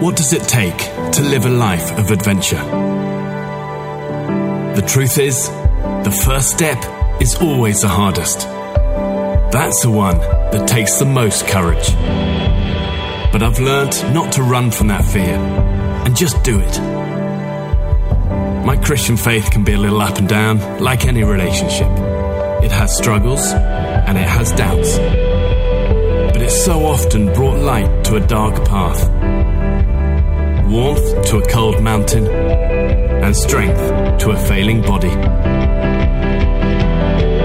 [0.00, 0.76] What does it take
[1.12, 2.62] to live a life of adventure?
[4.74, 6.82] The truth is, the first step
[7.20, 8.40] is always the hardest.
[9.52, 11.94] That's the one that takes the most courage.
[13.32, 15.36] But I've learned not to run from that fear
[16.04, 16.80] and just do it.
[18.66, 21.88] My Christian faith can be a little up and down, like any relationship.
[22.64, 24.98] It has struggles and it has doubts.
[26.32, 29.08] But it's so often brought light to a dark path,
[30.74, 33.78] warmth to a cold mountain, and strength
[34.18, 35.12] to a failing body.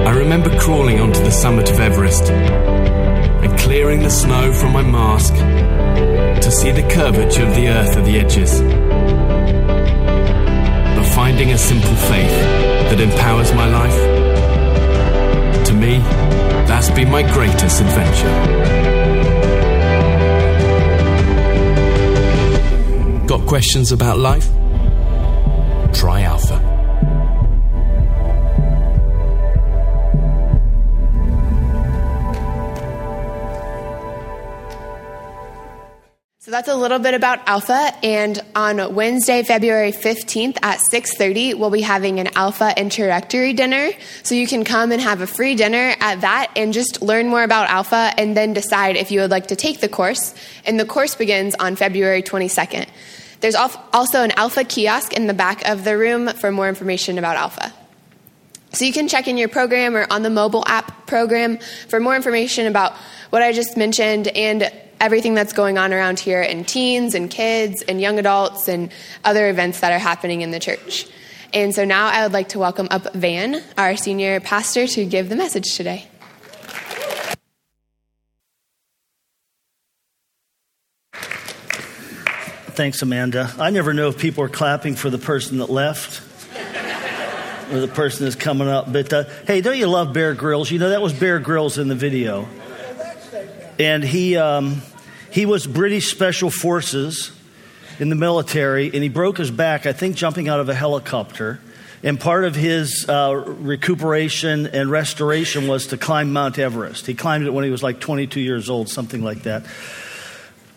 [0.07, 5.35] I remember crawling onto the summit of Everest and clearing the snow from my mask
[5.35, 8.61] to see the curvature of the earth at the edges.
[10.95, 12.37] But finding a simple faith
[12.89, 13.99] that empowers my life,
[15.67, 15.99] to me,
[16.65, 19.08] that's been my greatest adventure.
[23.49, 24.47] Questions about life?
[25.91, 26.57] Try Alpha.
[36.37, 41.71] So that's a little bit about Alpha and on Wednesday, February 15th at 6:30, we'll
[41.71, 43.89] be having an Alpha introductory dinner.
[44.21, 47.41] So you can come and have a free dinner at that and just learn more
[47.41, 50.35] about Alpha and then decide if you would like to take the course.
[50.65, 52.85] And the course begins on February 22nd.
[53.41, 57.37] There's also an Alpha kiosk in the back of the room for more information about
[57.37, 57.73] Alpha.
[58.73, 62.15] So you can check in your program or on the mobile app program for more
[62.15, 62.93] information about
[63.29, 67.81] what I just mentioned and everything that's going on around here in teens and kids
[67.87, 68.91] and young adults and
[69.23, 71.07] other events that are happening in the church.
[71.53, 75.29] And so now I would like to welcome up Van, our senior pastor, to give
[75.29, 76.08] the message today.
[82.79, 83.53] Thanks, Amanda.
[83.59, 86.21] I never know if people are clapping for the person that left
[87.73, 88.89] or the person that's coming up.
[88.89, 90.71] But uh, hey, don't you love Bear Grylls?
[90.71, 92.47] You know that was Bear Grylls in the video,
[93.77, 94.81] and he um,
[95.29, 97.33] he was British Special Forces
[97.99, 101.59] in the military, and he broke his back, I think, jumping out of a helicopter.
[102.01, 107.07] And part of his uh, recuperation and restoration was to climb Mount Everest.
[107.07, 109.65] He climbed it when he was like 22 years old, something like that.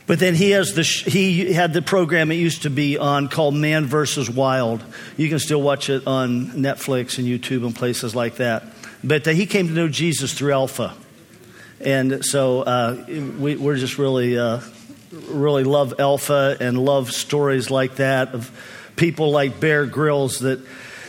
[0.06, 3.54] But then he has the he had the program it used to be on called
[3.54, 4.84] Man versus Wild.
[5.16, 8.64] You can still watch it on Netflix and YouTube and places like that.
[9.04, 10.94] But he came to know Jesus through Alpha,
[11.80, 13.04] and so uh,
[13.38, 14.60] we, are just really uh,
[15.28, 18.50] really love Alpha and love stories like that of
[18.96, 20.60] people like Bear Grylls that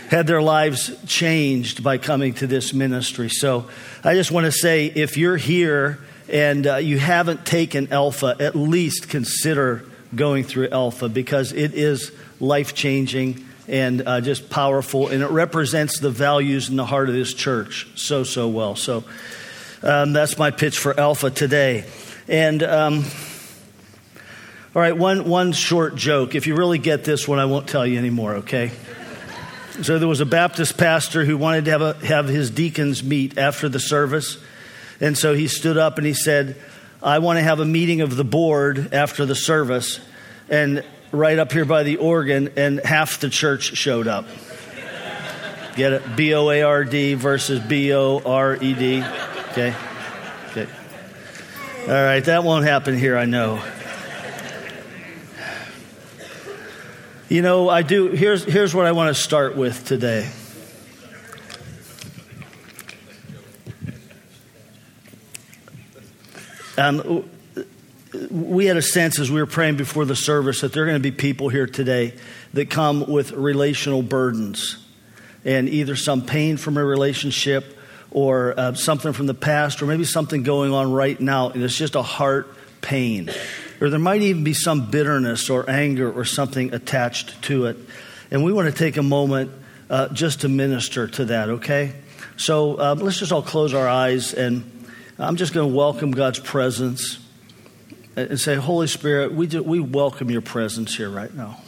[0.10, 3.30] had their lives changed by coming to this ministry.
[3.30, 3.70] So
[4.04, 8.56] I just want to say if you're here and uh, you haven't taken Alpha, at
[8.56, 9.86] least consider
[10.16, 16.00] going through Alpha because it is life changing and uh, just powerful, and it represents
[16.00, 18.76] the values in the heart of this church so, so well.
[18.76, 19.04] So
[19.82, 21.86] um, that's my pitch for Alpha today.
[22.28, 23.06] And um,
[24.76, 26.36] all right, one, one short joke.
[26.36, 28.72] If you really get this one, I won't tell you anymore, okay?
[29.82, 33.38] So there was a Baptist pastor who wanted to have, a, have his deacons meet
[33.38, 34.38] after the service.
[35.04, 36.56] And so he stood up and he said,
[37.04, 40.00] I want to have a meeting of the board after the service.
[40.48, 40.82] And
[41.12, 44.26] right up here by the organ, and half the church showed up.
[45.76, 46.16] Get it?
[46.16, 49.04] B O A R D versus B O R E D.
[49.52, 49.76] Okay?
[50.52, 50.68] Okay.
[51.82, 53.62] All right, that won't happen here, I know.
[57.28, 58.08] You know, I do.
[58.08, 60.30] Here's, here's what I want to start with today.
[66.78, 67.30] Um,
[68.32, 71.02] we had a sense as we were praying before the service that there are going
[71.02, 72.14] to be people here today
[72.54, 74.78] that come with relational burdens.
[75.46, 77.78] And either some pain from a relationship
[78.12, 81.78] or uh, something from the past or maybe something going on right now and it's
[81.78, 82.48] just a heart
[82.82, 83.30] pain.
[83.82, 87.78] Or there might even be some bitterness or anger or something attached to it.
[88.32, 89.52] And we want to take a moment
[89.90, 91.94] uh, just to minister to that okay?
[92.38, 94.73] So uh, let's just all close our eyes and
[95.20, 97.20] I'm just going to welcome God's presence
[98.16, 101.62] and say, Holy Spirit, we, do, we welcome your presence here right now.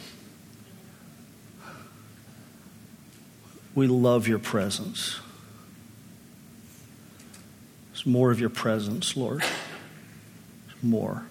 [3.74, 5.20] We love your presence.
[7.92, 9.42] It's more of your presence, Lord.
[9.42, 11.26] There's more.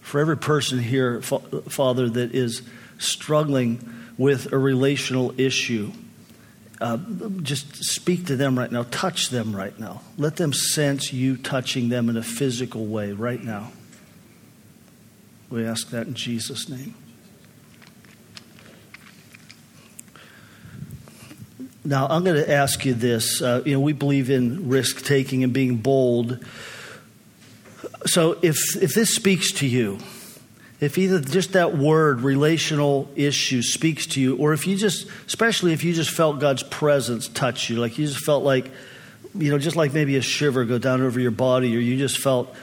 [0.00, 2.62] For every person here, Father, that is
[2.98, 5.92] struggling with a relational issue,
[6.80, 6.96] uh,
[7.42, 8.84] just speak to them right now.
[8.90, 10.02] Touch them right now.
[10.16, 13.72] Let them sense you touching them in a physical way right now.
[15.50, 16.94] We ask that in Jesus' name.
[21.84, 23.40] Now, I'm going to ask you this.
[23.40, 26.44] Uh, you know, we believe in risk taking and being bold.
[28.04, 29.98] So, if, if this speaks to you,
[30.80, 35.72] if either just that word, relational issue, speaks to you, or if you just, especially
[35.72, 38.70] if you just felt God's presence touch you, like you just felt like,
[39.34, 42.18] you know, just like maybe a shiver go down over your body, or you just
[42.18, 42.54] felt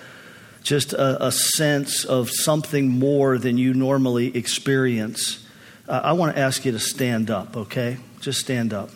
[0.64, 5.46] just a, a sense of something more than you normally experience,
[5.88, 7.98] uh, I want to ask you to stand up, okay?
[8.22, 8.90] Just stand up.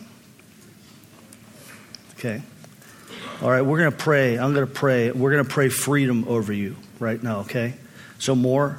[2.14, 2.42] Okay.
[3.42, 4.38] All right, we're going to pray.
[4.38, 5.10] I'm going to pray.
[5.12, 7.74] We're going to pray freedom over you right now, okay?
[8.18, 8.78] So, more.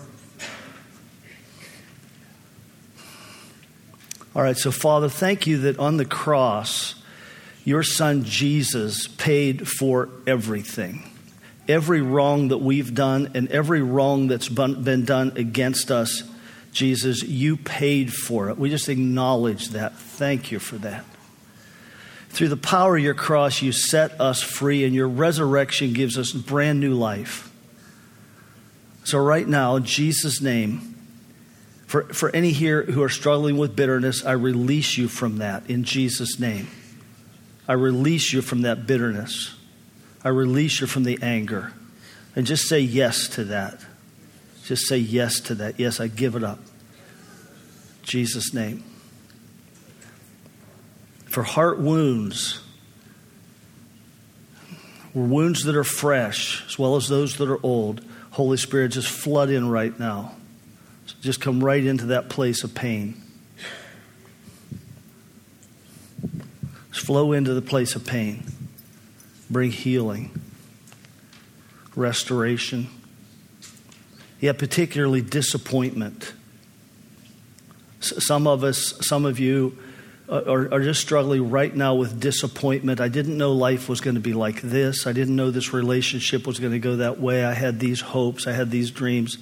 [4.34, 6.96] All right, so Father, thank you that on the cross,
[7.66, 11.04] your son Jesus paid for everything.
[11.68, 16.24] Every wrong that we've done and every wrong that's been done against us,
[16.72, 18.58] Jesus, you paid for it.
[18.58, 19.98] We just acknowledge that.
[19.98, 21.04] Thank you for that.
[22.30, 26.32] Through the power of your cross, you set us free, and your resurrection gives us
[26.32, 27.52] brand new life.
[29.04, 30.91] So, right now, in Jesus' name,
[31.92, 35.84] for, for any here who are struggling with bitterness, I release you from that in
[35.84, 36.70] Jesus' name.
[37.68, 39.54] I release you from that bitterness.
[40.24, 41.74] I release you from the anger.
[42.34, 43.78] And just say yes to that.
[44.64, 45.82] Just say yes to that.
[45.82, 46.60] Yes, I give it up.
[48.04, 48.86] Jesus' name
[51.26, 52.62] for heart wounds,
[55.14, 58.02] wounds that are fresh, as well as those that are old.
[58.32, 60.36] Holy Spirit, just flood in right now.
[61.22, 63.22] Just come right into that place of pain.
[66.92, 68.44] Just flow into the place of pain.
[69.50, 70.32] Bring healing,
[71.96, 72.88] restoration,
[74.40, 76.34] yet particularly disappointment.
[78.00, 79.78] Some of us, some of you,
[80.28, 83.02] uh, are, are just struggling right now with disappointment.
[83.02, 85.06] I didn't know life was going to be like this.
[85.06, 87.44] I didn't know this relationship was going to go that way.
[87.44, 89.38] I had these hopes, I had these dreams.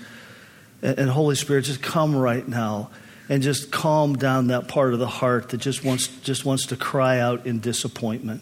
[0.81, 2.89] And, Holy Spirit, just come right now
[3.27, 6.77] and just calm down that part of the heart that just wants, just wants to
[6.77, 8.41] cry out in disappointment.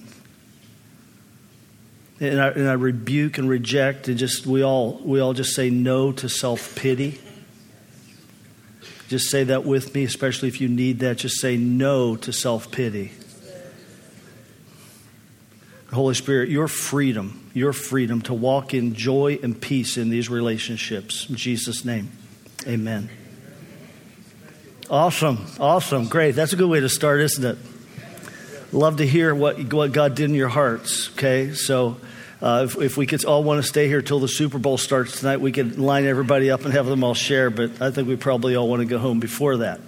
[2.19, 5.69] And I, and I rebuke and reject and just we all we all just say
[5.69, 7.19] no to self pity.
[9.07, 11.17] Just say that with me, especially if you need that.
[11.17, 13.11] Just say no to self pity.
[15.93, 21.29] Holy Spirit, your freedom, your freedom to walk in joy and peace in these relationships.
[21.29, 22.11] In Jesus' name,
[22.67, 23.09] amen.
[24.89, 26.31] Awesome, awesome, great.
[26.31, 27.57] That's a good way to start, isn't it?
[28.73, 31.53] Love to hear what, what God did in your hearts, okay?
[31.53, 31.97] So,
[32.41, 35.19] uh, if, if, we could all want to stay here till the Super Bowl starts
[35.19, 38.15] tonight, we could line everybody up and have them all share, but I think we
[38.15, 39.79] probably all want to go home before that.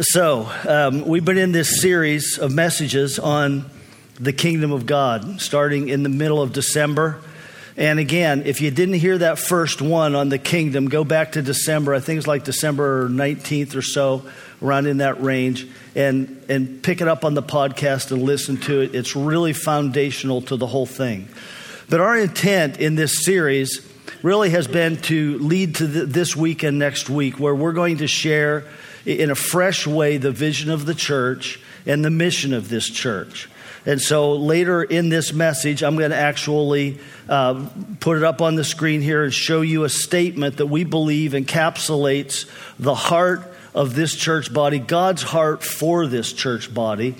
[0.00, 3.70] So, um, we've been in this series of messages on
[4.20, 7.20] the kingdom of God, starting in the middle of December.
[7.76, 11.42] And again, if you didn't hear that first one on the kingdom, go back to
[11.42, 11.92] December.
[11.92, 14.22] I think it's like December 19th or so,
[14.62, 15.66] around in that range
[15.96, 18.94] and, and pick it up on the podcast and listen to it.
[18.94, 21.28] It's really foundational to the whole thing.
[21.88, 23.90] But our intent in this series
[24.22, 28.06] really has been to lead to this week and next week, where we're going to
[28.06, 28.64] share
[29.04, 33.48] in a fresh way the vision of the church and the mission of this church.
[33.86, 36.98] And so later in this message, I'm going to actually
[37.28, 37.68] uh,
[38.00, 41.32] put it up on the screen here and show you a statement that we believe
[41.32, 42.48] encapsulates
[42.78, 43.42] the heart
[43.74, 47.14] of this church body, God's heart for this church body,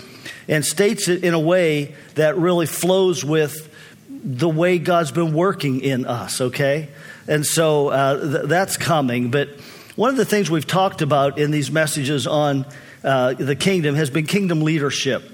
[0.49, 3.71] and states it in a way that really flows with
[4.09, 6.88] the way God's been working in us, okay?
[7.28, 9.30] And so uh, th- that's coming.
[9.30, 9.49] But
[9.97, 12.64] one of the things we've talked about in these messages on
[13.02, 15.30] uh, the kingdom has been kingdom leadership.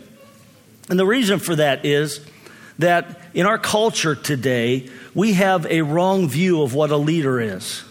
[0.90, 2.20] And the reason for that is
[2.80, 7.84] that in our culture today, we have a wrong view of what a leader is.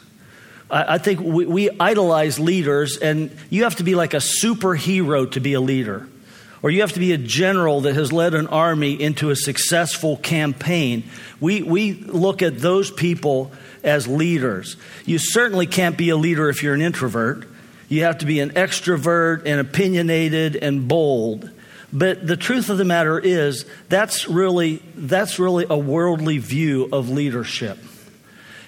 [0.71, 5.39] I think we, we, idolize leaders, and you have to be like a superhero to
[5.39, 6.07] be a leader.
[6.61, 10.17] Or you have to be a general that has led an army into a successful
[10.17, 11.05] campaign.
[11.39, 13.51] We, we look at those people
[13.83, 14.75] as leaders.
[15.05, 17.47] You certainly can't be a leader if you're an introvert.
[17.87, 21.49] You have to be an extrovert and opinionated and bold.
[21.91, 27.09] But the truth of the matter is, that's really, that's really a worldly view of
[27.09, 27.77] leadership.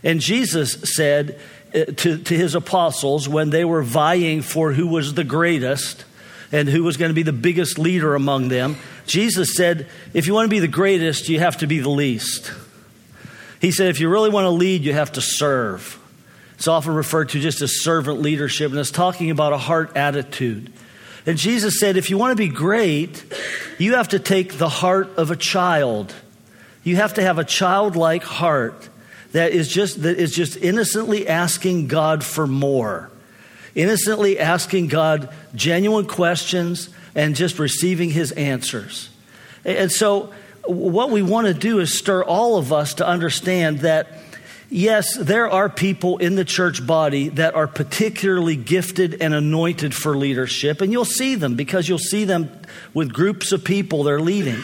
[0.04, 1.40] And Jesus said,
[1.74, 6.04] uh, to, to his apostles when they were vying for who was the greatest
[6.52, 8.76] and who was going to be the biggest leader among them.
[9.06, 12.52] Jesus said, If you want to be the greatest, you have to be the least.
[13.62, 15.98] He said, If you really want to lead, you have to serve.
[16.56, 20.74] It's often referred to just as servant leadership, and it's talking about a heart attitude.
[21.26, 23.24] And Jesus said, if you want to be great,
[23.78, 26.14] you have to take the heart of a child.
[26.84, 28.90] You have to have a childlike heart
[29.34, 33.10] that is just, that is just innocently asking God for more,
[33.76, 39.10] innocently asking God genuine questions and just receiving his answers.
[39.64, 40.34] And so,
[40.66, 44.08] what we want to do is stir all of us to understand that
[44.72, 50.18] yes, there are people in the church body that are particularly gifted and anointed for
[50.18, 52.50] leadership, and you'll see them because you'll see them
[52.94, 54.60] with groups of people they're leading.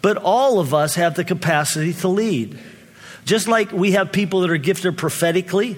[0.00, 2.58] But all of us have the capacity to lead.
[3.26, 5.76] Just like we have people that are gifted prophetically,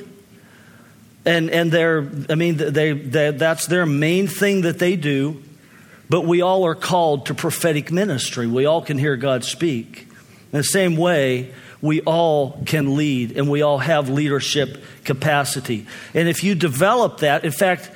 [1.25, 5.43] and, and they're, I mean, they, they, that's their main thing that they do,
[6.09, 8.47] but we all are called to prophetic ministry.
[8.47, 10.07] We all can hear God speak.
[10.53, 11.53] In the same way,
[11.83, 15.87] we all can lead and we all have leadership capacity.
[16.15, 17.91] And if you develop that, in fact,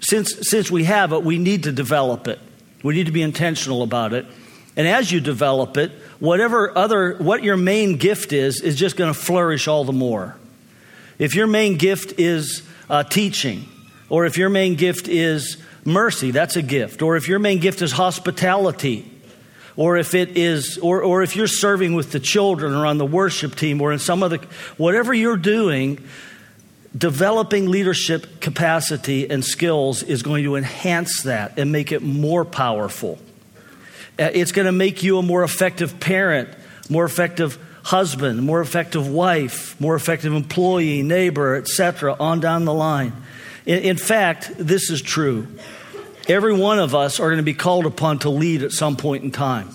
[0.00, 2.40] since, since we have it, we need to develop it.
[2.82, 4.26] We need to be intentional about it.
[4.76, 9.12] And as you develop it, whatever other, what your main gift is, is just going
[9.12, 10.36] to flourish all the more.
[11.18, 13.64] If your main gift is uh, teaching,
[14.08, 17.02] or if your main gift is mercy, that's a gift.
[17.02, 19.10] Or if your main gift is hospitality,
[19.76, 23.06] or if it is, or, or if you're serving with the children or on the
[23.06, 24.38] worship team or in some other,
[24.76, 26.02] whatever you're doing,
[26.96, 33.18] developing leadership capacity and skills is going to enhance that and make it more powerful.
[34.18, 36.48] Uh, it's going to make you a more effective parent,
[36.88, 43.12] more effective husband, more effective wife, more effective employee, neighbor, etc., on down the line.
[43.66, 45.46] In, in fact, this is true.
[46.28, 49.22] Every one of us are going to be called upon to lead at some point
[49.22, 49.70] in time.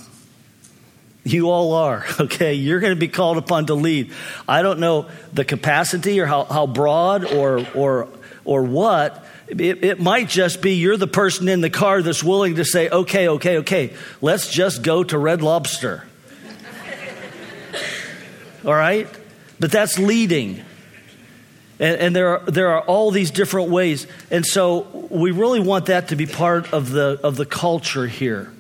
[1.24, 2.56] You all are, okay?
[2.56, 4.12] You're going to be called upon to lead.
[4.48, 8.10] I don't know the capacity or how, how broad or, or,
[8.44, 9.26] or what.
[9.48, 12.90] It, it might just be you're the person in the car that's willing to say,
[12.90, 16.06] okay, okay, okay, let's just go to Red Lobster.
[18.66, 19.08] all right?
[19.60, 20.64] But that's leading.
[21.82, 24.06] And, and, there, are, there are all these different ways.
[24.30, 28.54] And so we really want that to be part of the, of the culture here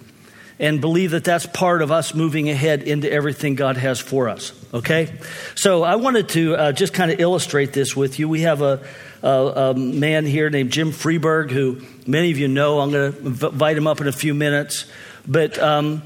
[0.59, 4.53] and believe that that's part of us moving ahead into everything God has for us.
[4.73, 5.13] Okay?
[5.53, 8.27] So I wanted to uh, just kind of illustrate this with you.
[8.27, 8.83] We have a,
[9.21, 12.79] a, a, man here named Jim Freeberg, who many of you know.
[12.79, 14.85] I'm going to invite him up in a few minutes.
[15.27, 16.01] But um,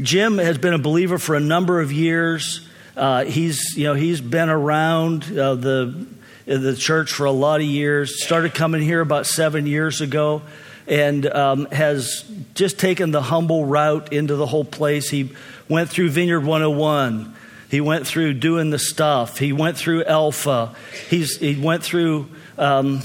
[0.00, 2.66] Jim has been a believer for a number of years.
[2.96, 6.06] Uh, he's, you know, he's been around uh, the
[6.46, 8.22] in the church for a lot of years.
[8.24, 10.42] Started coming here about seven years ago
[10.86, 12.24] and um, has
[12.54, 15.10] just taken the humble route into the whole place.
[15.10, 15.32] He
[15.68, 17.34] went through Vineyard 101.
[17.68, 19.38] He went through doing the stuff.
[19.38, 20.74] He went through Alpha.
[21.10, 23.02] He's, he went through um,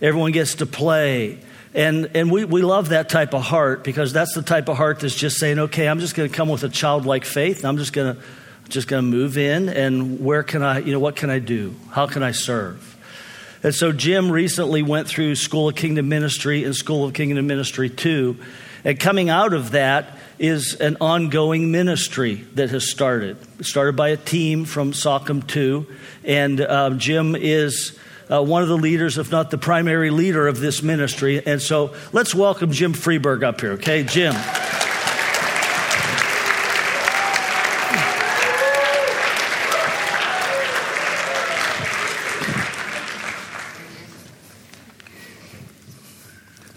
[0.00, 1.40] Everyone Gets to Play.
[1.74, 5.00] And, and we, we love that type of heart because that's the type of heart
[5.00, 7.64] that's just saying, okay, I'm just going to come with a childlike faith.
[7.64, 8.22] I'm just going to
[8.68, 11.74] just going to move in and where can I, you know, what can I do?
[11.90, 12.90] How can I serve?
[13.62, 17.88] And so Jim recently went through School of Kingdom Ministry and School of Kingdom Ministry
[17.88, 18.36] 2.
[18.84, 23.38] And coming out of that is an ongoing ministry that has started.
[23.64, 25.86] Started by a team from Sockham 2.
[26.24, 27.98] And uh, Jim is
[28.30, 31.44] uh, one of the leaders, if not the primary leader of this ministry.
[31.46, 34.02] And so let's welcome Jim Freeberg up here, okay?
[34.02, 34.34] Jim.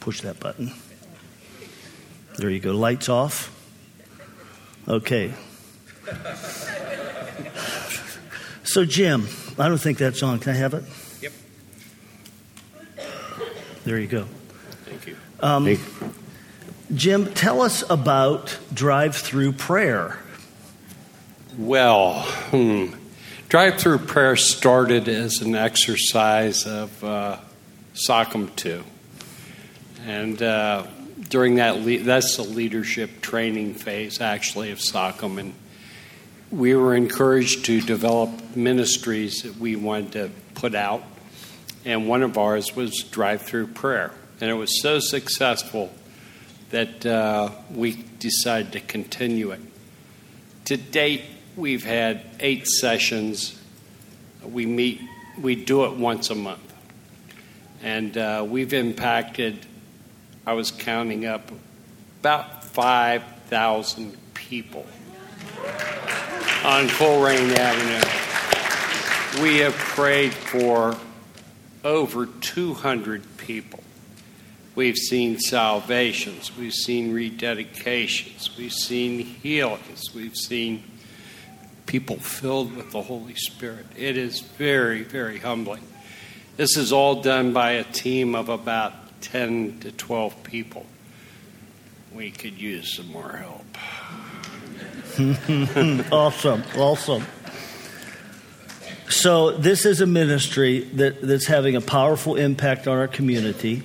[0.07, 0.71] Push that button.
[2.37, 2.71] There you go.
[2.71, 3.51] Lights off.
[4.87, 5.33] Okay.
[8.63, 9.27] So, Jim,
[9.59, 10.39] I don't think that's on.
[10.39, 10.85] Can I have it?
[11.19, 11.33] Yep.
[13.83, 14.23] There you go.
[14.85, 15.17] Thank you.
[15.41, 15.77] Um, hey.
[16.95, 20.19] Jim, tell us about drive through prayer.
[21.57, 22.21] Well,
[22.51, 22.93] hmm.
[23.49, 27.39] drive through prayer started as an exercise of uh,
[27.93, 28.85] Sockham 2.
[30.05, 30.85] And uh,
[31.29, 35.39] during that, le- that's the leadership training phase, actually, of Sockham.
[35.39, 35.53] And
[36.51, 41.03] we were encouraged to develop ministries that we wanted to put out.
[41.85, 44.11] And one of ours was drive through prayer.
[44.39, 45.91] And it was so successful
[46.69, 49.61] that uh, we decided to continue it.
[50.65, 51.23] To date,
[51.55, 53.59] we've had eight sessions.
[54.43, 55.01] We meet,
[55.41, 56.61] we do it once a month.
[57.81, 59.65] And uh, we've impacted
[60.47, 61.51] I was counting up
[62.21, 64.85] about 5,000 people
[66.63, 69.43] on Colerain Avenue.
[69.43, 70.95] We have prayed for
[71.83, 73.83] over 200 people.
[74.73, 80.81] We've seen salvations, we've seen rededications, we've seen healings, we've seen
[81.87, 83.85] people filled with the Holy Spirit.
[83.97, 85.83] It is very, very humbling.
[86.55, 90.86] This is all done by a team of about 10 to 12 people.
[92.13, 93.65] We could use some more help.
[96.12, 97.24] awesome, awesome.
[99.09, 103.83] So, this is a ministry that, that's having a powerful impact on our community.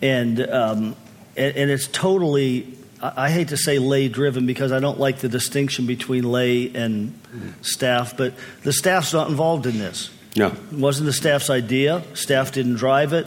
[0.00, 0.96] And, um,
[1.36, 5.28] and, and, it's totally, I hate to say lay driven because I don't like the
[5.28, 7.18] distinction between lay and
[7.62, 10.10] staff, but the staff's not involved in this.
[10.36, 10.48] No.
[10.48, 12.02] It wasn't the staff's idea.
[12.14, 13.26] Staff didn't drive it.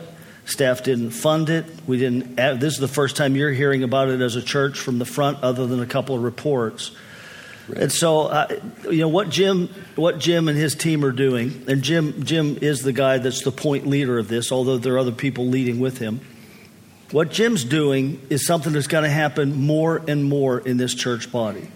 [0.51, 1.65] Staff didn't fund it.
[1.87, 2.35] We didn't.
[2.35, 5.41] This is the first time you're hearing about it as a church from the front,
[5.43, 6.91] other than a couple of reports.
[7.67, 7.83] Right.
[7.83, 8.47] And so, uh,
[8.89, 12.81] you know what Jim, what Jim and his team are doing, and Jim, Jim is
[12.81, 15.99] the guy that's the point leader of this, although there are other people leading with
[15.99, 16.21] him.
[17.11, 21.31] What Jim's doing is something that's going to happen more and more in this church
[21.31, 21.67] body.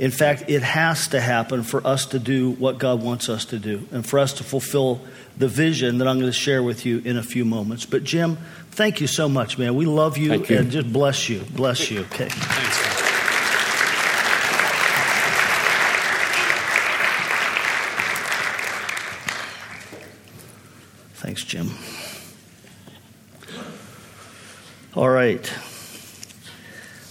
[0.00, 3.58] In fact, it has to happen for us to do what God wants us to
[3.58, 5.02] do, and for us to fulfill
[5.36, 7.84] the vision that I'm going to share with you in a few moments.
[7.84, 8.38] But Jim,
[8.70, 9.74] thank you so much, man.
[9.74, 10.56] We love you, you.
[10.56, 12.00] and just bless you, bless you.
[12.00, 12.30] Okay.
[12.30, 12.78] Thanks.
[21.16, 21.68] Thanks, Jim.
[24.94, 25.52] All right.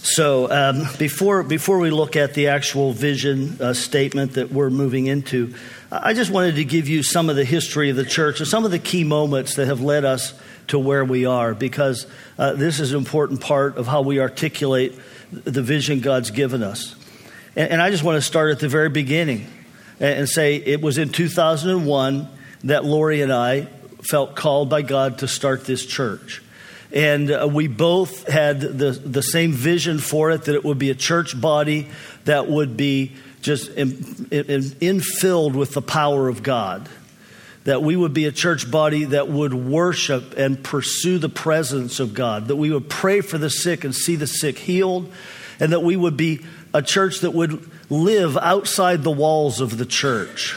[0.02, 5.06] So um, before before we look at the actual vision uh, statement that we're moving
[5.06, 5.54] into,
[5.92, 8.64] I just wanted to give you some of the history of the church and some
[8.64, 10.32] of the key moments that have led us
[10.68, 12.06] to where we are, because
[12.38, 14.98] uh, this is an important part of how we articulate
[15.32, 16.96] the vision God's given us.
[17.54, 19.48] And, and I just want to start at the very beginning
[19.98, 22.26] and, and say it was in 2001
[22.64, 23.66] that Lori and I
[24.02, 26.42] felt called by God to start this church.
[26.92, 30.90] And uh, we both had the, the same vision for it that it would be
[30.90, 31.88] a church body
[32.24, 33.90] that would be just in,
[34.30, 36.88] in, infilled with the power of God.
[37.64, 42.14] That we would be a church body that would worship and pursue the presence of
[42.14, 42.48] God.
[42.48, 45.12] That we would pray for the sick and see the sick healed.
[45.60, 49.86] And that we would be a church that would live outside the walls of the
[49.86, 50.56] church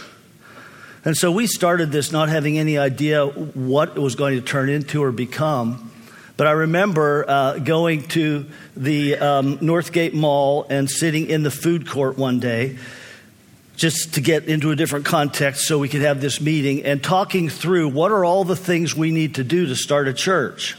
[1.05, 4.69] and so we started this not having any idea what it was going to turn
[4.69, 5.91] into or become.
[6.35, 11.87] But I remember uh, going to the um, Northgate Mall and sitting in the food
[11.87, 12.77] court one day
[13.75, 17.49] just to get into a different context so we could have this meeting and talking
[17.49, 20.75] through what are all the things we need to do to start a church.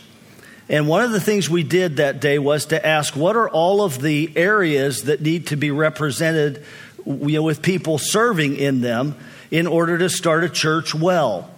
[0.69, 3.83] And one of the things we did that day was to ask what are all
[3.83, 6.65] of the areas that need to be represented
[7.05, 9.17] you know, with people serving in them
[9.51, 11.51] in order to start a church well.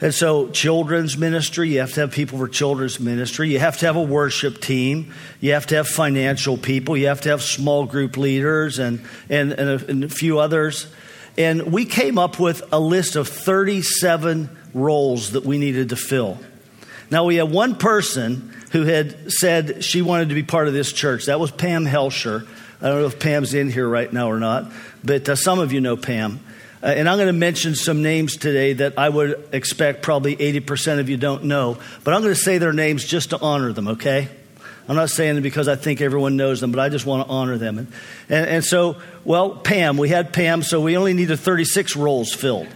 [0.00, 3.50] And so, children's ministry, you have to have people for children's ministry.
[3.50, 5.14] You have to have a worship team.
[5.40, 6.96] You have to have financial people.
[6.96, 10.88] You have to have small group leaders and, and, and, a, and a few others.
[11.38, 16.38] And we came up with a list of 37 roles that we needed to fill.
[17.10, 20.92] Now, we had one person who had said she wanted to be part of this
[20.92, 21.26] church.
[21.26, 22.44] That was Pam Helsher.
[22.80, 24.70] I don't know if Pam's in here right now or not,
[25.02, 26.40] but uh, some of you know Pam.
[26.84, 30.98] Uh, and I'm going to mention some names today that I would expect probably 80%
[30.98, 31.78] of you don't know.
[32.04, 34.28] But I'm going to say their names just to honor them, okay?
[34.86, 37.32] I'm not saying it because I think everyone knows them, but I just want to
[37.32, 37.78] honor them.
[37.78, 37.92] And,
[38.28, 42.68] and, and so, well, Pam, we had Pam, so we only needed 36 roles filled.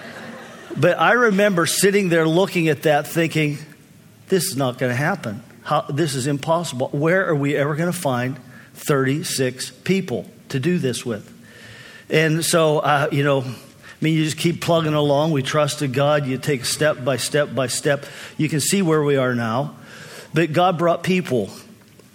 [0.76, 3.56] but I remember sitting there looking at that thinking,
[4.28, 5.42] this is not going to happen.
[5.62, 6.88] How, this is impossible.
[6.88, 8.38] Where are we ever going to find
[8.74, 11.37] 36 people to do this with?
[12.10, 15.32] And so, uh, you know, I mean, you just keep plugging along.
[15.32, 16.26] We trusted God.
[16.26, 18.06] You take step by step by step.
[18.36, 19.74] You can see where we are now.
[20.32, 21.50] But God brought people,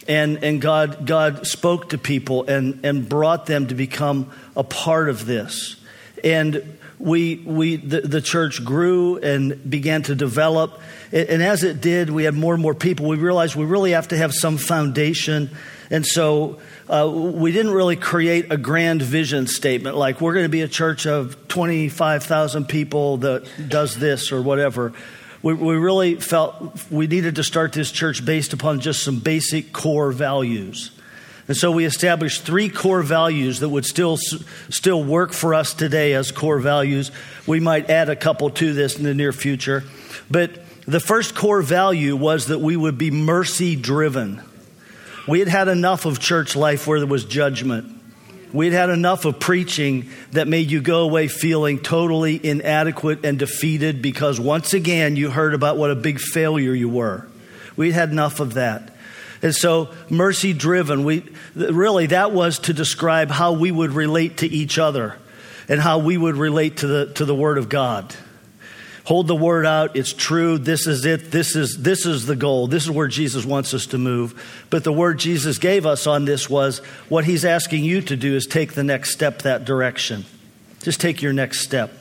[0.07, 5.09] and, and God, God spoke to people and, and brought them to become a part
[5.09, 5.75] of this.
[6.23, 10.79] And we, we the, the church grew and began to develop.
[11.11, 13.07] And, and as it did, we had more and more people.
[13.07, 15.49] We realized we really have to have some foundation.
[15.89, 20.49] And so uh, we didn't really create a grand vision statement like we're going to
[20.49, 24.93] be a church of 25,000 people that does this or whatever.
[25.41, 29.73] We, we really felt we needed to start this church based upon just some basic
[29.73, 30.91] core values.
[31.47, 34.17] And so we established three core values that would still
[34.69, 37.11] still work for us today as core values.
[37.45, 39.83] We might add a couple to this in the near future.
[40.31, 44.41] But the first core value was that we would be mercy driven.
[45.27, 48.01] We had had enough of church life where there was judgment.
[48.51, 53.39] We had had enough of preaching that made you go away feeling totally inadequate and
[53.39, 57.27] defeated because once again you heard about what a big failure you were.
[57.75, 58.93] We'd had enough of that.
[59.41, 64.47] And so, mercy driven, we really that was to describe how we would relate to
[64.47, 65.17] each other
[65.67, 68.15] and how we would relate to the to the word of God.
[69.05, 69.97] Hold the word out.
[69.97, 70.57] It's true.
[70.57, 71.29] This is it.
[71.29, 72.67] This is, this is the goal.
[72.67, 74.65] This is where Jesus wants us to move.
[74.69, 78.35] But the word Jesus gave us on this was what he's asking you to do
[78.35, 80.23] is take the next step that direction.
[80.81, 81.91] Just take your next step.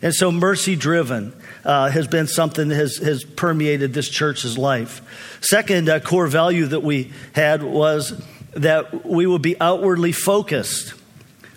[0.00, 1.32] And so, mercy driven
[1.64, 5.38] uh, has been something that has, has permeated this church's life.
[5.40, 8.20] Second uh, core value that we had was
[8.52, 10.94] that we would be outwardly focused.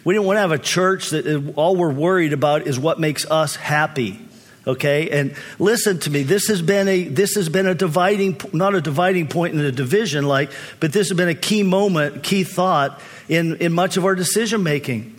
[0.03, 2.99] We didn't want to have a church that uh, all we're worried about is what
[2.99, 4.24] makes us happy
[4.67, 5.09] okay?
[5.09, 8.81] And listen to me this has been a this has been a dividing not a
[8.81, 13.01] dividing point in a division like but this has been a key moment key thought
[13.27, 15.11] in in much of our decision making.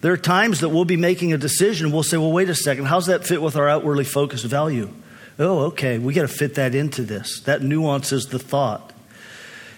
[0.00, 2.86] There are times that we'll be making a decision we'll say well wait a second
[2.86, 4.90] how's that fit with our outwardly focused value?
[5.38, 7.40] Oh okay we got to fit that into this.
[7.42, 8.87] That nuances the thought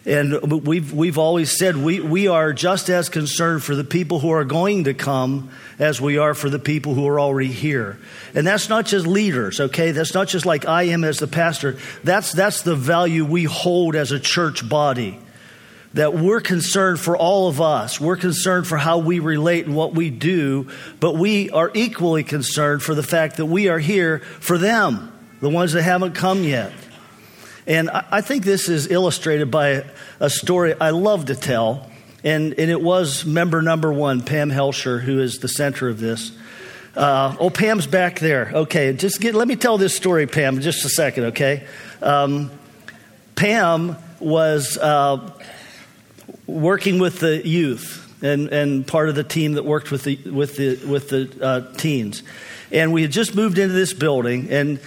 [0.07, 4.31] and we've, we've always said we, we are just as concerned for the people who
[4.31, 7.99] are going to come as we are for the people who are already here.
[8.35, 9.93] And that's not just leaders, okay?
[9.93, 11.77] That's not just like I am as the pastor.
[12.03, 15.19] That's, that's the value we hold as a church body.
[15.93, 18.01] That we're concerned for all of us.
[18.01, 20.69] We're concerned for how we relate and what we do,
[21.01, 25.51] but we are equally concerned for the fact that we are here for them, the
[25.51, 26.73] ones that haven't come yet.
[27.70, 29.85] And I think this is illustrated by
[30.18, 31.88] a story I love to tell.
[32.24, 36.33] And, and it was member number one, Pam Helsher, who is the center of this.
[36.96, 38.50] Uh, oh, Pam's back there.
[38.52, 41.64] Okay, just get, let me tell this story, Pam, just a second, okay?
[42.02, 42.50] Um,
[43.37, 45.30] Pam was uh,
[46.48, 50.56] working with the youth and, and part of the team that worked with the, with
[50.56, 52.24] the, with the uh, teens.
[52.72, 54.78] And we had just moved into this building, and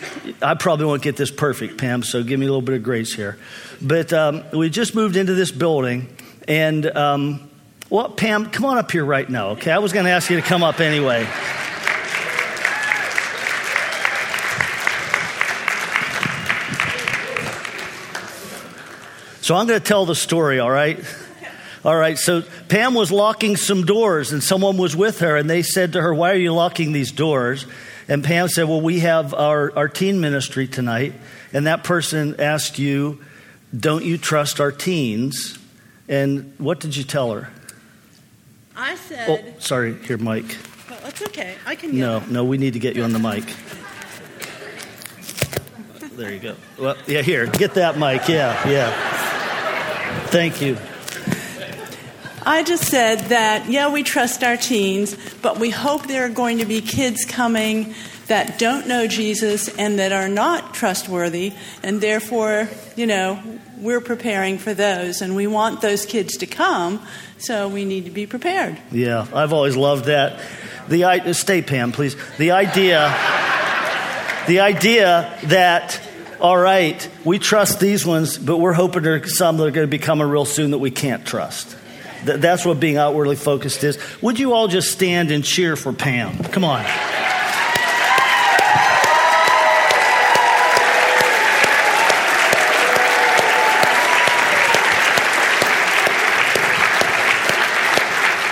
[0.41, 3.13] I probably won't get this perfect, Pam, so give me a little bit of grace
[3.13, 3.37] here.
[3.81, 6.07] But um, we just moved into this building,
[6.47, 7.49] and um,
[7.89, 9.71] well, Pam, come on up here right now, okay?
[9.71, 11.27] I was going to ask you to come up anyway.
[19.41, 21.03] So I'm going to tell the story, all right?
[21.85, 25.63] All right, so Pam was locking some doors, and someone was with her, and they
[25.63, 27.65] said to her, Why are you locking these doors?
[28.07, 31.13] And Pam said, Well, we have our, our teen ministry tonight.
[31.51, 33.21] And that person asked you,
[33.77, 35.59] Don't you trust our teens?
[36.07, 37.49] And what did you tell her?
[38.77, 39.29] I said.
[39.29, 40.57] Oh, sorry, here, Mike.
[40.89, 41.55] Oh, that's okay.
[41.65, 41.99] I can.
[41.99, 43.43] No, no, we need to get you on the mic.
[46.15, 46.55] There you go.
[46.79, 48.29] Well, yeah, here, get that mic.
[48.29, 50.27] Yeah, yeah.
[50.27, 50.77] Thank you.
[52.45, 56.57] I just said that, yeah, we trust our teens, but we hope there are going
[56.57, 57.95] to be kids coming
[58.27, 61.53] that don't know Jesus and that are not trustworthy,
[61.83, 63.41] and therefore, you know,
[63.77, 67.05] we're preparing for those, and we want those kids to come,
[67.37, 68.77] so we need to be prepared.
[68.91, 70.41] Yeah, I've always loved that.
[70.89, 72.15] The stay, Pam, please.
[72.37, 73.07] The idea,
[74.47, 76.01] the idea that
[76.39, 79.87] all right, we trust these ones, but we're hoping there are some that are going
[79.87, 81.77] to be coming real soon that we can't trust.
[82.25, 83.97] That's what being outwardly focused is.
[84.21, 86.37] Would you all just stand and cheer for Pam?
[86.45, 86.85] Come on.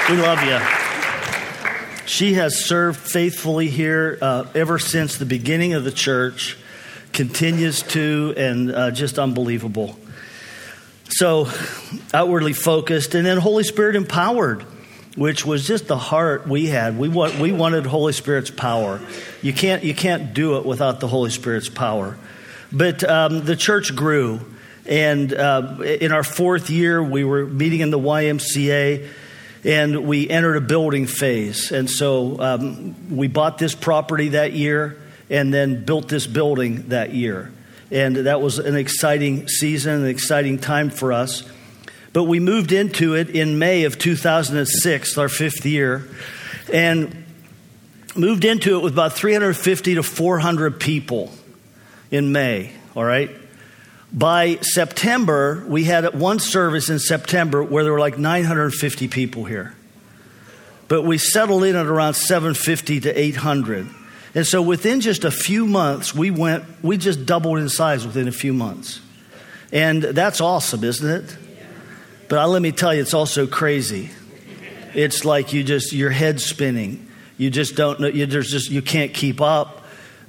[0.09, 0.59] We love you.
[2.05, 6.57] She has served faithfully here uh, ever since the beginning of the church,
[7.13, 9.97] continues to, and uh, just unbelievable.
[11.11, 11.49] So,
[12.13, 14.63] outwardly focused, and then Holy Spirit empowered,
[15.15, 16.97] which was just the heart we had.
[16.97, 19.01] We, want, we wanted Holy Spirit's power.
[19.41, 22.17] You can't, you can't do it without the Holy Spirit's power.
[22.71, 24.39] But um, the church grew,
[24.85, 29.09] and uh, in our fourth year, we were meeting in the YMCA
[29.63, 31.71] and we entered a building phase.
[31.71, 37.13] And so um, we bought this property that year and then built this building that
[37.13, 37.51] year.
[37.91, 41.43] And that was an exciting season, an exciting time for us.
[42.13, 46.07] But we moved into it in May of 2006, our fifth year,
[46.71, 47.25] and
[48.15, 51.31] moved into it with about 350 to 400 people
[52.09, 53.29] in May, all right?
[54.13, 59.73] By September, we had one service in September where there were like 950 people here.
[60.89, 63.87] But we settled in at around 750 to 800.
[64.33, 68.27] And so within just a few months, we went, we just doubled in size within
[68.27, 69.01] a few months.
[69.73, 71.37] And that's awesome, isn't it?
[72.29, 74.09] But I, let me tell you, it's also crazy.
[74.93, 77.09] It's like you just, your head's spinning.
[77.37, 79.85] You just don't know, you, there's just, you can't keep up.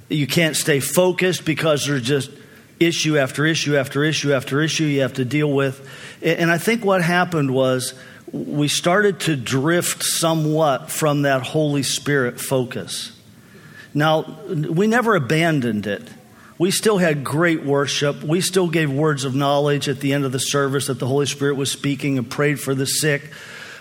[0.09, 2.29] You can't stay focused because there's just
[2.79, 5.89] issue after issue after issue after issue you have to deal with.
[6.21, 7.93] And I think what happened was
[8.31, 13.11] we started to drift somewhat from that Holy Spirit focus.
[13.93, 16.01] Now, we never abandoned it.
[16.57, 18.23] We still had great worship.
[18.23, 21.25] We still gave words of knowledge at the end of the service that the Holy
[21.25, 23.31] Spirit was speaking and prayed for the sick.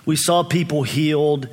[0.04, 1.48] We saw people healed.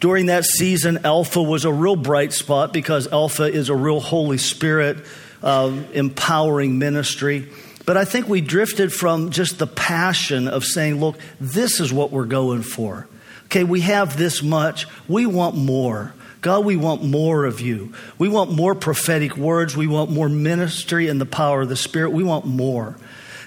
[0.00, 4.38] During that season, Alpha was a real bright spot because Alpha is a real Holy
[4.38, 4.98] Spirit
[5.42, 7.48] uh, empowering ministry.
[7.86, 12.10] But I think we drifted from just the passion of saying, look, this is what
[12.10, 13.06] we're going for.
[13.44, 14.86] Okay, we have this much.
[15.08, 16.12] We want more.
[16.40, 17.92] God, we want more of you.
[18.18, 19.76] We want more prophetic words.
[19.76, 22.10] We want more ministry and the power of the Spirit.
[22.10, 22.96] We want more.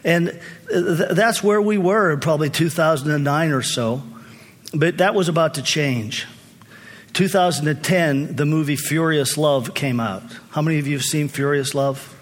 [0.04, 4.02] And th- that's where we were probably 2009 or so.
[4.74, 6.28] But that was about to change.
[7.14, 10.24] 2010, the movie Furious Love came out.
[10.52, 12.16] How many of you have seen Furious Love?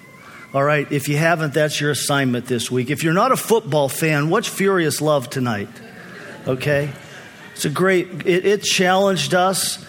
[0.53, 2.89] All right, if you haven't, that's your assignment this week.
[2.89, 5.67] If you're not a football fan, watch Furious Love tonight.
[6.47, 6.89] Okay?
[7.53, 9.85] It's a great, it, it challenged us.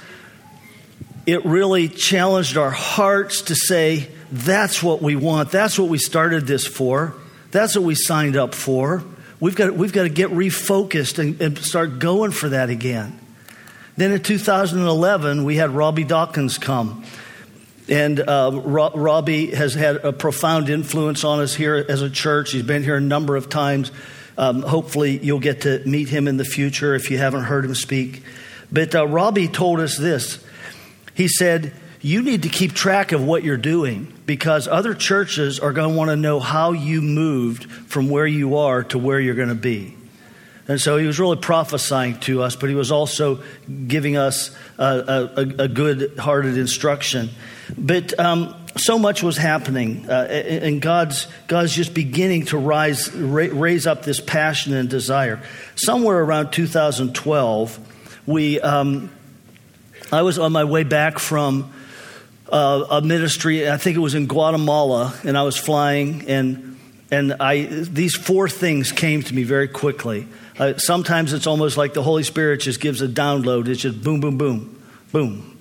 [1.28, 5.50] It really challenged our hearts to say, that's what we want.
[5.50, 7.12] That's what we started this for.
[7.50, 9.04] That's what we signed up for.
[9.38, 13.20] We've got, we've got to get refocused and, and start going for that again.
[13.98, 17.04] Then in 2011, we had Robby Dawkins come.
[17.90, 22.52] And uh, Ro- Robby has had a profound influence on us here as a church.
[22.52, 23.92] He's been here a number of times.
[24.38, 27.74] Um, hopefully, you'll get to meet him in the future if you haven't heard him
[27.74, 28.22] speak.
[28.72, 30.42] But uh, Robby told us this.
[31.18, 35.72] He said, You need to keep track of what you're doing because other churches are
[35.72, 39.34] going to want to know how you moved from where you are to where you're
[39.34, 39.96] going to be.
[40.68, 43.42] And so he was really prophesying to us, but he was also
[43.88, 44.84] giving us a,
[45.36, 47.30] a, a good hearted instruction.
[47.76, 53.88] But um, so much was happening, uh, and God's, God's just beginning to rise, raise
[53.88, 55.42] up this passion and desire.
[55.74, 59.10] Somewhere around 2012, we, um,
[60.10, 61.70] I was on my way back from
[62.50, 66.78] uh, a ministry, I think it was in Guatemala, and I was flying, and,
[67.10, 70.26] and I, these four things came to me very quickly.
[70.58, 73.68] Uh, sometimes it's almost like the Holy Spirit just gives a download.
[73.68, 75.58] It's just boom, boom, boom, boom.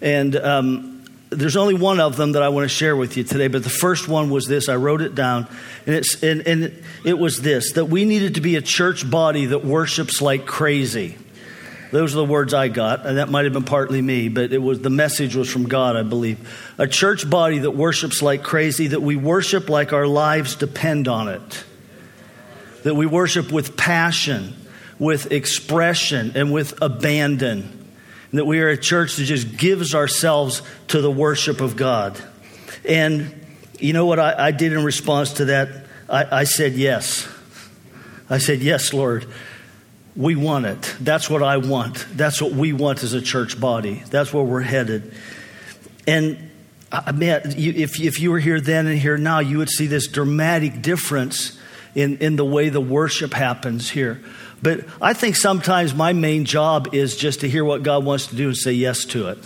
[0.00, 3.48] And um, there's only one of them that I want to share with you today,
[3.48, 4.70] but the first one was this.
[4.70, 5.46] I wrote it down,
[5.84, 9.46] and, it's, and, and it was this that we needed to be a church body
[9.46, 11.18] that worships like crazy.
[11.92, 14.62] Those are the words I got, and that might have been partly me, but it
[14.62, 16.48] was the message was from God, I believe.
[16.78, 21.28] A church body that worships like crazy, that we worship like our lives depend on
[21.28, 21.64] it,
[22.84, 24.54] that we worship with passion,
[24.98, 27.58] with expression, and with abandon
[28.30, 32.18] And that we are a church that just gives ourselves to the worship of God.
[32.88, 33.38] And
[33.78, 35.84] you know what I, I did in response to that?
[36.08, 37.28] I, I said yes.
[38.30, 39.26] I said, Yes, Lord.
[40.14, 40.94] We want it.
[41.00, 42.06] That's what I want.
[42.12, 44.02] That's what we want as a church body.
[44.10, 45.14] That's where we're headed.
[46.06, 46.50] And
[46.90, 50.06] I mean, if, if you were here then and here now, you would see this
[50.08, 51.58] dramatic difference
[51.94, 54.20] in, in the way the worship happens here.
[54.60, 58.36] But I think sometimes my main job is just to hear what God wants to
[58.36, 59.38] do and say yes to it.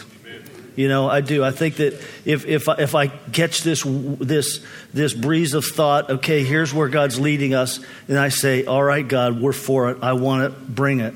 [0.77, 1.43] You know, I do.
[1.43, 1.95] I think that
[2.27, 7.19] if, if, if I catch this, this, this breeze of thought, okay, here's where God's
[7.19, 9.99] leading us, and I say, all right, God, we're for it.
[10.03, 10.69] I want it.
[10.69, 11.15] Bring it.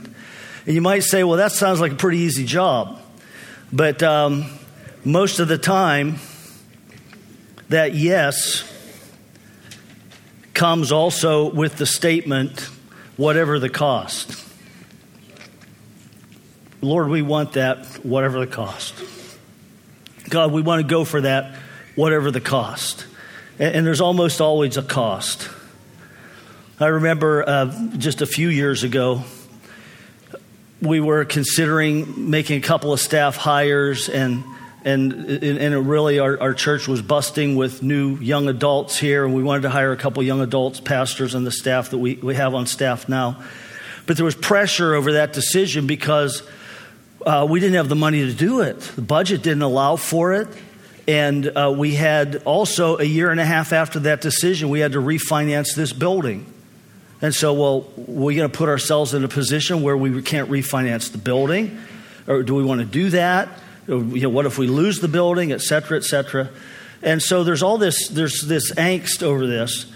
[0.67, 2.99] And you might say, well, that sounds like a pretty easy job.
[3.71, 4.47] But um,
[5.05, 6.17] most of the time,
[7.69, 8.67] that yes
[10.55, 12.61] comes also with the statement,
[13.17, 14.47] whatever the cost.
[16.81, 18.95] Lord, we want that, whatever the cost.
[20.31, 21.57] God, we want to go for that,
[21.97, 23.07] whatever the cost.
[23.59, 25.51] And, and there's almost always a cost.
[26.79, 29.25] I remember uh, just a few years ago,
[30.81, 34.45] we were considering making a couple of staff hires, and
[34.83, 39.43] and and really our, our church was busting with new young adults here, and we
[39.43, 42.55] wanted to hire a couple young adults, pastors, and the staff that we, we have
[42.55, 43.43] on staff now.
[44.07, 46.43] But there was pressure over that decision because
[47.25, 48.81] uh, we didn't have the money to do it.
[48.81, 50.49] The budget didn't allow for it.
[51.09, 54.93] And uh, we had also a year and a half after that decision, we had
[54.93, 56.47] to refinance this building.
[57.21, 61.11] And so, well, we're going to put ourselves in a position where we can't refinance
[61.11, 61.79] the building,
[62.27, 63.49] or do we want to do that?
[63.89, 66.49] You know, what if we lose the building, et cetera, et cetera?
[67.03, 69.87] And so there's all this, there's this angst over this.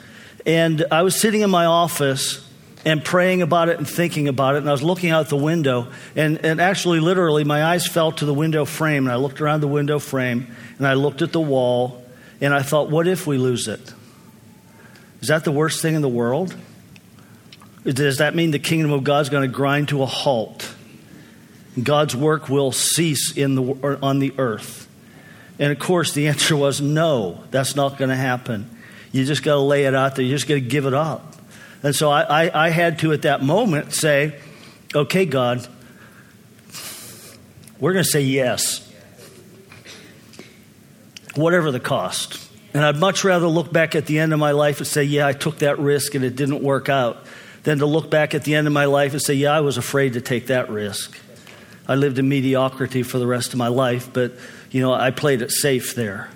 [0.45, 2.44] And I was sitting in my office
[2.85, 4.59] and praying about it and thinking about it.
[4.59, 8.25] And I was looking out the window, and, and actually, literally, my eyes fell to
[8.25, 9.07] the window frame.
[9.07, 12.05] And I looked around the window frame, and I looked at the wall,
[12.41, 13.95] and I thought, what if we lose it?
[15.21, 16.55] Is that the worst thing in the world?
[17.85, 20.75] Does that mean the kingdom of God is going to grind to a halt?
[21.83, 24.89] God's work will cease in the, on the earth.
[25.59, 28.71] And of course, the answer was no, that's not going to happen.
[29.13, 31.34] You just got to lay it out there, you just got to give it up.
[31.85, 34.41] And so I, I, I had to, at that moment, say,
[34.95, 35.69] okay, God,
[37.79, 38.91] we're going to say yes,
[41.35, 42.41] whatever the cost.
[42.73, 45.27] And I'd much rather look back at the end of my life and say, yeah,
[45.27, 47.19] I took that risk and it didn't work out,
[47.65, 49.77] than to look back at the end of my life and say, yeah, I was
[49.77, 51.21] afraid to take that risk.
[51.87, 54.33] I lived in mediocrity for the rest of my life, but
[54.71, 56.31] you know, I played it safe there.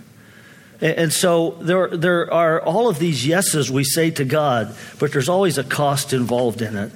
[0.80, 5.28] And so there, there are all of these yeses we say to God, but there's
[5.28, 6.92] always a cost involved in it.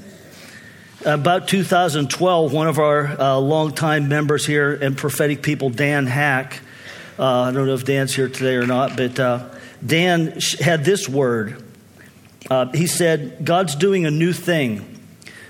[1.04, 6.60] About 2012, one of our uh, longtime members here and prophetic people, Dan Hack,
[7.18, 9.48] uh, I don't know if Dan's here today or not, but uh,
[9.84, 11.62] Dan had this word.
[12.48, 14.92] Uh, he said, God's doing a new thing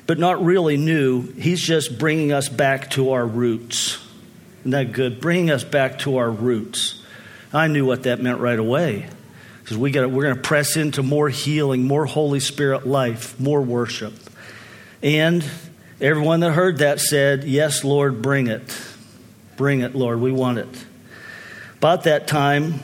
[0.07, 1.23] but not really new.
[1.33, 3.99] He's just bringing us back to our roots.
[4.61, 5.21] Isn't that good?
[5.21, 7.02] Bringing us back to our roots.
[7.53, 9.07] I knew what that meant right away.
[9.63, 13.63] Because we got we're going to press into more healing, more Holy Spirit life, more
[13.63, 14.13] worship.
[15.03, 15.45] And
[16.01, 18.81] everyone that heard that said, Yes, Lord, bring it.
[19.57, 20.21] Bring it, Lord.
[20.21, 20.87] We want it.
[21.77, 22.81] About that time,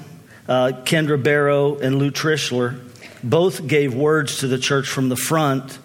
[0.48, 2.80] uh, Kendra Barrow and Lou Trishler
[3.22, 5.78] both gave words to the church from the front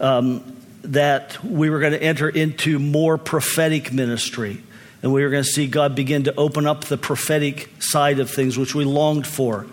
[0.00, 4.62] um, that we were going to enter into more prophetic ministry.
[5.04, 8.30] And we were going to see God begin to open up the prophetic side of
[8.30, 9.66] things, which we longed for.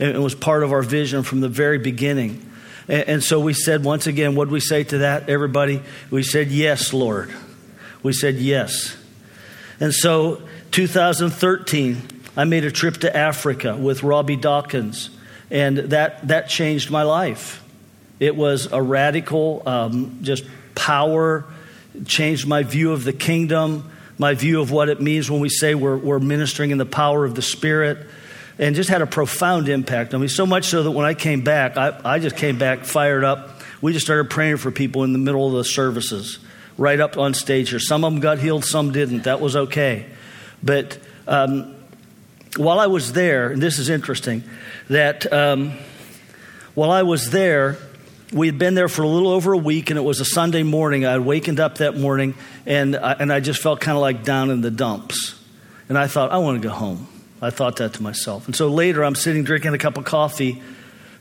[0.00, 2.50] And it was part of our vision from the very beginning.
[2.88, 5.82] And, so we said, once again, what did we say to that, everybody?
[6.10, 7.32] We said, Yes, Lord.
[8.02, 8.96] We said, Yes.
[9.78, 10.42] And so
[10.72, 12.02] 2013,
[12.36, 15.10] I made a trip to Africa with Robby Dawkins.
[15.48, 17.62] And that, that changed my life.
[18.18, 20.42] It was a radical, um, just
[20.74, 21.44] power,
[22.04, 23.91] changed my view of the kingdom,
[24.22, 27.24] my view of what it means when we say we're, we're ministering in the power
[27.24, 27.98] of the Spirit,
[28.56, 30.28] and just had a profound impact on me.
[30.28, 33.60] So much so that when I came back, I, I just came back fired up.
[33.80, 36.38] We just started praying for people in the middle of the services,
[36.78, 37.80] right up on stage here.
[37.80, 39.24] Some of them got healed, some didn't.
[39.24, 40.06] That was okay.
[40.62, 41.74] But um,
[42.56, 44.44] while I was there, and this is interesting,
[44.88, 45.72] that um,
[46.74, 47.76] while I was there,
[48.32, 50.62] we had been there for a little over a week, and it was a Sunday
[50.62, 51.04] morning.
[51.04, 54.24] I had wakened up that morning, and I, and I just felt kind of like
[54.24, 55.38] down in the dumps.
[55.88, 57.06] And I thought, I want to go home.
[57.42, 58.46] I thought that to myself.
[58.46, 60.62] And so later, I'm sitting drinking a cup of coffee,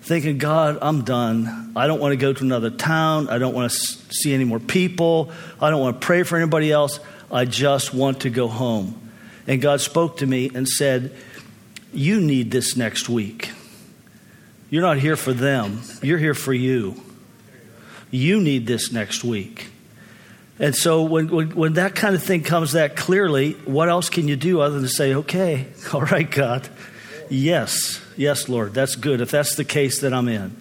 [0.02, 1.74] thinking, God, I'm done.
[1.76, 3.28] I don't want to go to another town.
[3.28, 5.32] I don't want to see any more people.
[5.60, 7.00] I don't want to pray for anybody else.
[7.32, 9.12] I just want to go home.
[9.48, 11.16] And God spoke to me and said,
[11.92, 13.52] You need this next week.
[14.72, 16.96] You're not here for them, you're here for you.
[18.10, 19.68] You need this next week.
[20.60, 24.30] And so when, when, when, that kind of thing comes that clearly, what else can
[24.30, 26.70] you do other than say, okay, all right, God,
[27.30, 29.20] yes, yes, Lord, that's good.
[29.20, 30.56] If that's the case, that I'm in.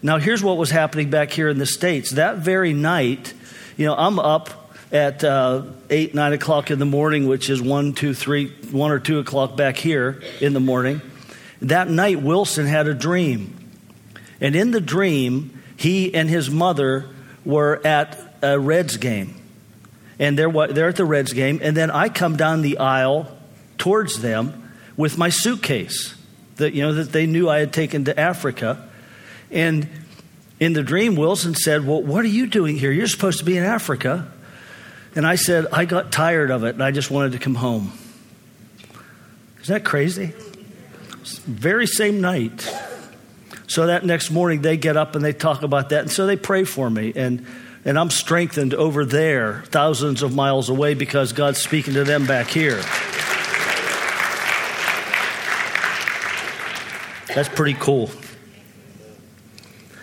[0.00, 2.10] Now, here's what was happening back here in the States.
[2.12, 3.34] That very night,
[3.76, 7.94] you know, I'm up at uh, 8, 9 o'clock in the morning, which is 1,
[7.94, 11.00] 2, 3, 1 or 2 o'clock back here in the morning.
[11.62, 13.56] That night, Wilson had a dream.
[14.40, 17.08] And in the dream, he and his mother
[17.44, 19.34] were at a Reds game.
[20.18, 21.60] And they're, they're at the Reds game.
[21.62, 23.36] And then I come down the aisle
[23.78, 26.14] towards them with my suitcase
[26.56, 28.88] that, you know, that they knew I had taken to Africa.
[29.50, 29.88] And
[30.58, 32.92] in the dream, Wilson said, Well, what are you doing here?
[32.92, 34.30] You're supposed to be in Africa.
[35.16, 37.92] And I said, I got tired of it and I just wanted to come home.
[39.60, 40.32] Is that crazy?
[41.24, 42.68] Very same night.
[43.66, 46.00] So that next morning, they get up and they talk about that.
[46.02, 47.12] And so they pray for me.
[47.14, 47.46] And,
[47.84, 52.48] and I'm strengthened over there, thousands of miles away, because God's speaking to them back
[52.48, 52.82] here.
[57.34, 58.10] That's pretty cool.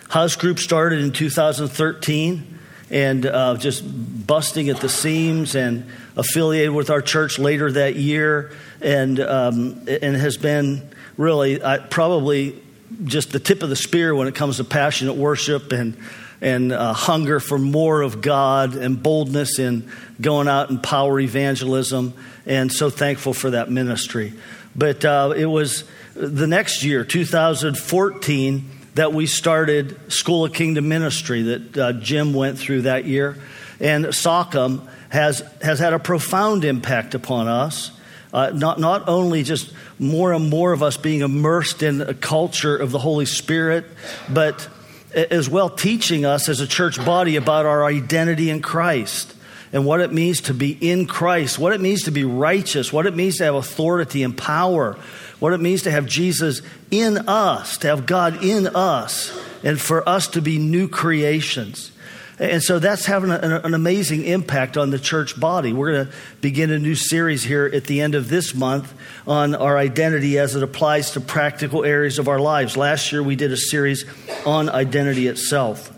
[0.08, 2.58] House Group started in 2013
[2.90, 3.84] and uh, just
[4.26, 10.16] busting at the seams and affiliated with our church later that year and, um, and
[10.16, 10.88] has been
[11.18, 12.62] really I, probably
[13.04, 15.94] just the tip of the spear when it comes to passionate worship and
[16.40, 19.90] and uh, hunger for more of God and boldness in
[20.20, 22.14] going out and power evangelism.
[22.46, 24.34] And so thankful for that ministry.
[24.76, 31.42] But uh, it was the next year, 2014, that we started School of Kingdom Ministry
[31.42, 33.36] that uh, Jim went through that year.
[33.80, 37.90] And Sockham has, has had a profound impact upon us.
[38.32, 42.76] Uh, not, not only just more and more of us being immersed in a culture
[42.76, 43.86] of the Holy Spirit,
[44.28, 44.68] but
[45.14, 49.34] as well teaching us as a church body about our identity in Christ
[49.72, 53.06] and what it means to be in Christ, what it means to be righteous, what
[53.06, 54.98] it means to have authority and power,
[55.40, 60.06] what it means to have Jesus in us, to have God in us, and for
[60.08, 61.92] us to be new creations.
[62.38, 65.72] And so that's having an, an amazing impact on the church body.
[65.72, 68.92] We're going to begin a new series here at the end of this month
[69.26, 72.76] on our identity as it applies to practical areas of our lives.
[72.76, 74.04] Last year we did a series
[74.46, 75.92] on identity itself.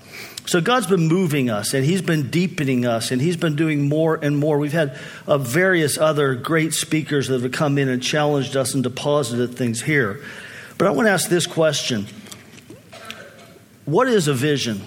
[0.47, 4.16] So God's been moving us and He's been deepening us and He's been doing more
[4.16, 4.59] and more.
[4.59, 8.82] We've had uh, various other great speakers that have come in and challenged us and
[8.82, 10.22] deposited things here.
[10.78, 12.07] But I want to ask this question
[13.84, 14.80] What is a vision?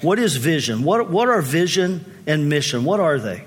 [0.00, 0.84] What is vision?
[0.84, 2.84] What, what are vision and mission?
[2.84, 3.44] What are they?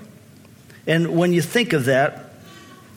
[0.86, 2.32] And when you think of that,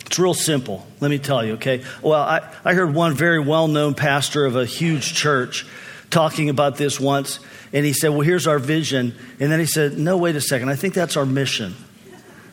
[0.06, 0.86] it's real simple.
[1.00, 1.84] Let me tell you, okay?
[2.02, 5.66] Well, I, I heard one very well known pastor of a huge church
[6.10, 7.40] talking about this once,
[7.74, 9.16] and he said, Well, here's our vision.
[9.40, 10.70] And then he said, No, wait a second.
[10.70, 11.76] I think that's our mission.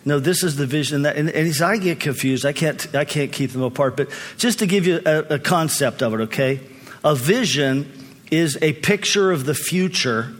[0.04, 1.02] No, this is the vision.
[1.02, 2.44] That, and, and he said, I get confused.
[2.44, 3.96] I can't, I can't keep them apart.
[3.96, 6.60] But just to give you a, a concept of it, okay?
[7.04, 7.90] A vision
[8.30, 10.34] is a picture of the future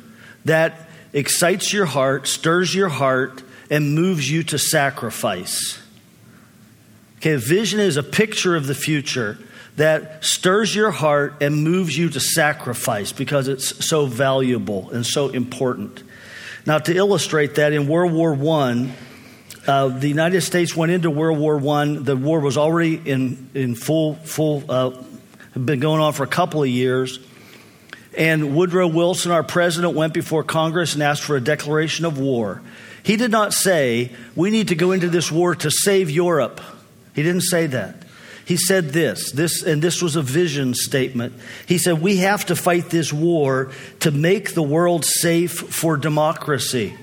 [0.45, 5.80] that excites your heart, stirs your heart, and moves you to sacrifice.
[7.18, 9.38] Okay, vision is a picture of the future
[9.76, 15.28] that stirs your heart and moves you to sacrifice because it's so valuable and so
[15.28, 16.03] important.
[16.66, 18.90] Now, to illustrate that, in World War I,
[19.66, 21.97] uh, the United States went into World War I.
[21.97, 24.90] The war was already in, in full, full uh,
[25.55, 27.18] been going on for a couple of years.
[28.17, 32.63] And Woodrow Wilson, our president, went before Congress and asked for a declaration of war.
[33.03, 36.61] He did not say, We need to go into this war to save Europe.
[37.15, 37.97] He didn't say that.
[38.45, 41.35] He said this, this, and this was a vision statement.
[41.67, 46.95] He said, We have to fight this war to make the world safe for democracy.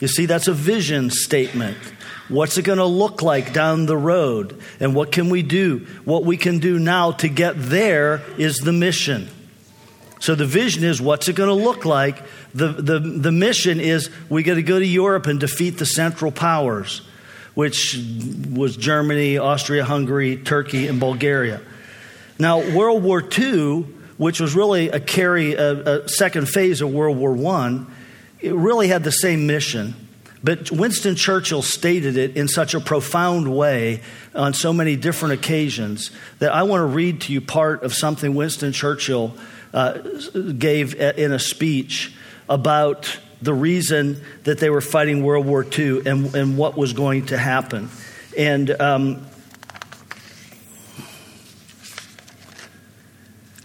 [0.00, 1.78] You see, that's a vision statement.
[2.28, 4.60] What's it going to look like down the road?
[4.80, 5.86] And what can we do?
[6.04, 9.28] What we can do now to get there is the mission.
[10.24, 12.22] So the vision is what's it going to look like?
[12.54, 16.32] The, the, the mission is we got to go to Europe and defeat the Central
[16.32, 17.02] Powers,
[17.52, 18.02] which
[18.50, 21.60] was Germany, Austria Hungary, Turkey, and Bulgaria.
[22.38, 23.82] Now, World War II,
[24.16, 27.84] which was really a carry, a, a second phase of World War I,
[28.40, 29.94] it really had the same mission.
[30.42, 34.00] But Winston Churchill stated it in such a profound way
[34.34, 38.34] on so many different occasions that I want to read to you part of something
[38.34, 39.34] Winston Churchill
[39.74, 39.98] uh,
[40.56, 42.14] gave in a speech
[42.48, 47.26] about the reason that they were fighting World War II and, and what was going
[47.26, 47.90] to happen.
[48.38, 49.26] And um,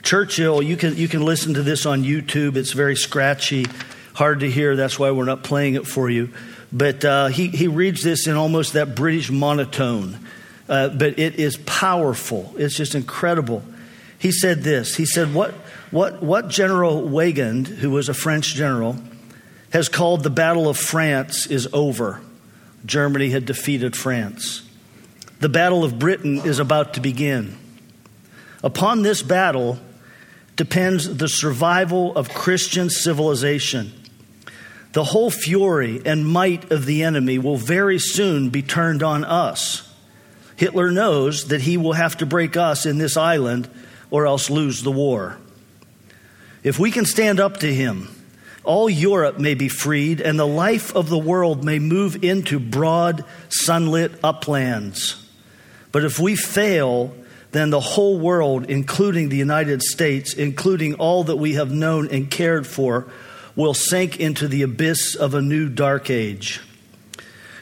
[0.03, 2.55] Churchill, you can, you can listen to this on YouTube.
[2.55, 3.67] It's very scratchy,
[4.15, 4.75] hard to hear.
[4.75, 6.33] That's why we're not playing it for you.
[6.71, 10.19] But uh, he, he reads this in almost that British monotone.
[10.67, 12.53] Uh, but it is powerful.
[12.57, 13.63] It's just incredible.
[14.19, 15.55] He said this He said, What,
[15.91, 18.97] what, what General Weygand, who was a French general,
[19.71, 22.21] has called the Battle of France is over.
[22.85, 24.67] Germany had defeated France.
[25.39, 27.57] The Battle of Britain is about to begin.
[28.63, 29.79] Upon this battle
[30.55, 33.93] depends the survival of Christian civilization.
[34.91, 39.89] The whole fury and might of the enemy will very soon be turned on us.
[40.55, 43.69] Hitler knows that he will have to break us in this island
[44.11, 45.37] or else lose the war.
[46.63, 48.09] If we can stand up to him,
[48.63, 53.23] all Europe may be freed, and the life of the world may move into broad,
[53.49, 55.25] sunlit uplands.
[55.91, 57.15] But if we fail,
[57.51, 62.29] then the whole world, including the United States, including all that we have known and
[62.29, 63.07] cared for,
[63.55, 66.61] will sink into the abyss of a new dark age.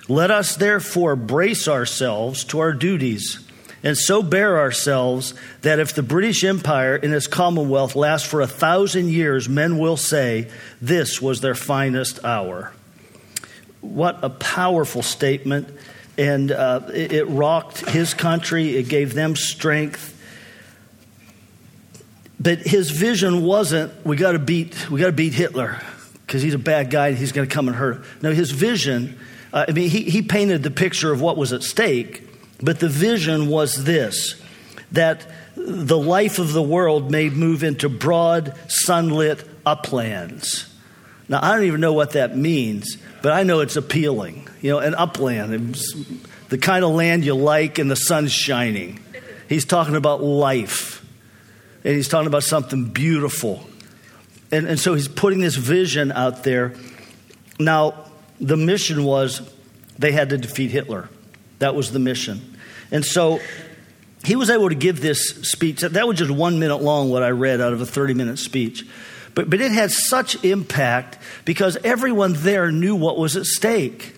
[0.09, 3.46] Let us therefore brace ourselves to our duties
[3.87, 8.47] and so bear ourselves that if the British Empire in its Commonwealth lasts for a
[8.47, 10.49] thousand years, men will say,
[10.81, 12.73] This was their finest hour.
[13.79, 15.69] What a powerful statement.
[16.17, 20.21] And uh, it, rocked his country, it gave them strength.
[22.41, 25.79] But his vision wasn't, we got to beat, we got to beat Hitler
[26.25, 28.03] because he's a bad guy and he's going to come and hurt.
[28.21, 29.17] No, his vision,
[29.53, 32.26] uh, I mean, he, he painted the picture of what was at stake
[32.61, 34.41] but the vision was this
[34.91, 40.73] that the life of the world may move into broad, sunlit uplands.
[41.27, 44.47] Now, I don't even know what that means, but I know it's appealing.
[44.61, 45.75] You know, an upland,
[46.49, 48.99] the kind of land you like and the sun's shining.
[49.49, 51.05] He's talking about life,
[51.83, 53.67] and he's talking about something beautiful.
[54.51, 56.73] And, and so he's putting this vision out there.
[57.59, 58.05] Now,
[58.39, 59.41] the mission was
[59.99, 61.09] they had to defeat Hitler.
[61.59, 62.57] That was the mission.
[62.91, 63.39] And so
[64.23, 65.81] he was able to give this speech.
[65.81, 68.85] That was just one minute long, what I read out of a 30 minute speech.
[69.33, 74.15] But, but it had such impact because everyone there knew what was at stake.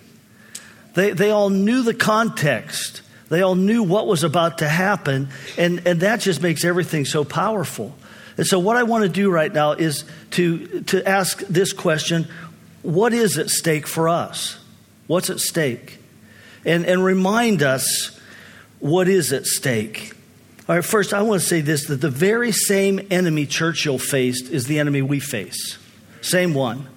[0.93, 5.85] They, they all knew the context, they all knew what was about to happen, and,
[5.85, 7.95] and that just makes everything so powerful.
[8.37, 12.27] And so, what I want to do right now is to, to ask this question
[12.81, 14.57] What is at stake for us?
[15.07, 15.98] What's at stake?
[16.65, 18.19] And, and remind us
[18.79, 20.13] what is at stake.
[20.67, 24.49] All right, first, I want to say this that the very same enemy Churchill faced
[24.49, 25.77] is the enemy we face.
[26.21, 26.87] Same one.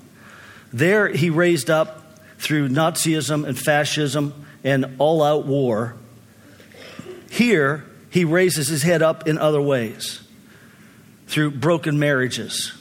[0.72, 5.94] There, he raised up through Nazism and fascism and all out war.
[7.30, 10.20] Here, he raises his head up in other ways
[11.26, 12.72] through broken marriages,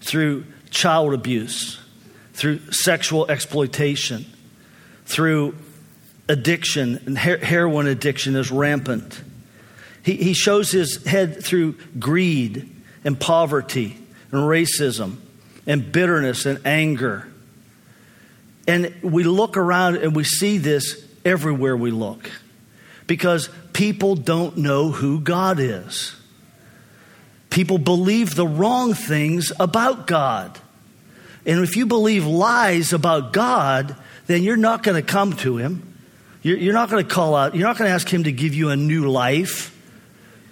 [0.00, 1.80] through child abuse,
[2.32, 4.24] through sexual exploitation,
[5.04, 5.56] through
[6.28, 9.20] addiction and heroin addiction is rampant.
[10.02, 12.72] He, he shows his head through greed
[13.04, 13.96] and poverty
[14.32, 15.16] and racism
[15.66, 17.28] and bitterness and anger.
[18.68, 22.30] And we look around and we see this everywhere we look
[23.06, 26.14] because people don't know who God is.
[27.50, 30.58] People believe the wrong things about God.
[31.46, 33.96] And if you believe lies about God,
[34.26, 35.85] then you're not going to come to Him.
[36.42, 38.70] You're not going to call out, you're not going to ask Him to give you
[38.70, 39.72] a new life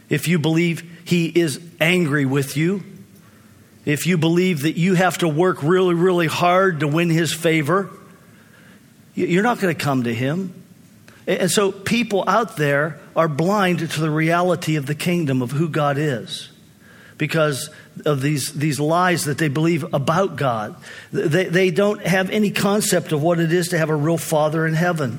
[0.09, 2.82] if you believe He is angry with you.
[3.85, 7.91] If you believe that you have to work really, really hard to win His favor,
[9.14, 10.55] you're not going to come to Him.
[11.26, 15.68] And so people out there are blind to the reality of the kingdom of who
[15.68, 16.51] God is
[17.16, 17.70] because
[18.05, 20.76] of these, these lies that they believe about God.
[21.12, 24.66] They, they don't have any concept of what it is to have a real Father
[24.66, 25.18] in heaven.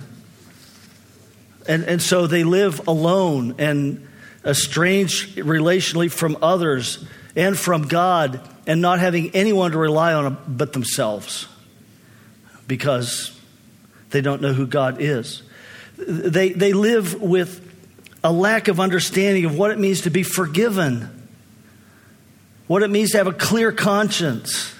[1.67, 4.07] And, and so they live alone and
[4.45, 7.03] estranged relationally from others
[7.35, 11.47] and from God and not having anyone to rely on but themselves
[12.67, 13.39] because
[14.11, 15.41] they don't know who God is.
[15.97, 17.61] They, they live with
[18.23, 21.27] a lack of understanding of what it means to be forgiven,
[22.67, 24.73] what it means to have a clear conscience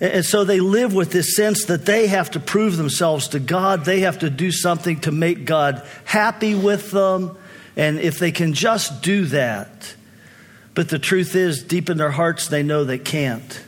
[0.00, 3.84] and so they live with this sense that they have to prove themselves to God.
[3.84, 7.36] They have to do something to make God happy with them.
[7.76, 9.94] And if they can just do that,
[10.74, 13.64] but the truth is, deep in their hearts, they know they can't.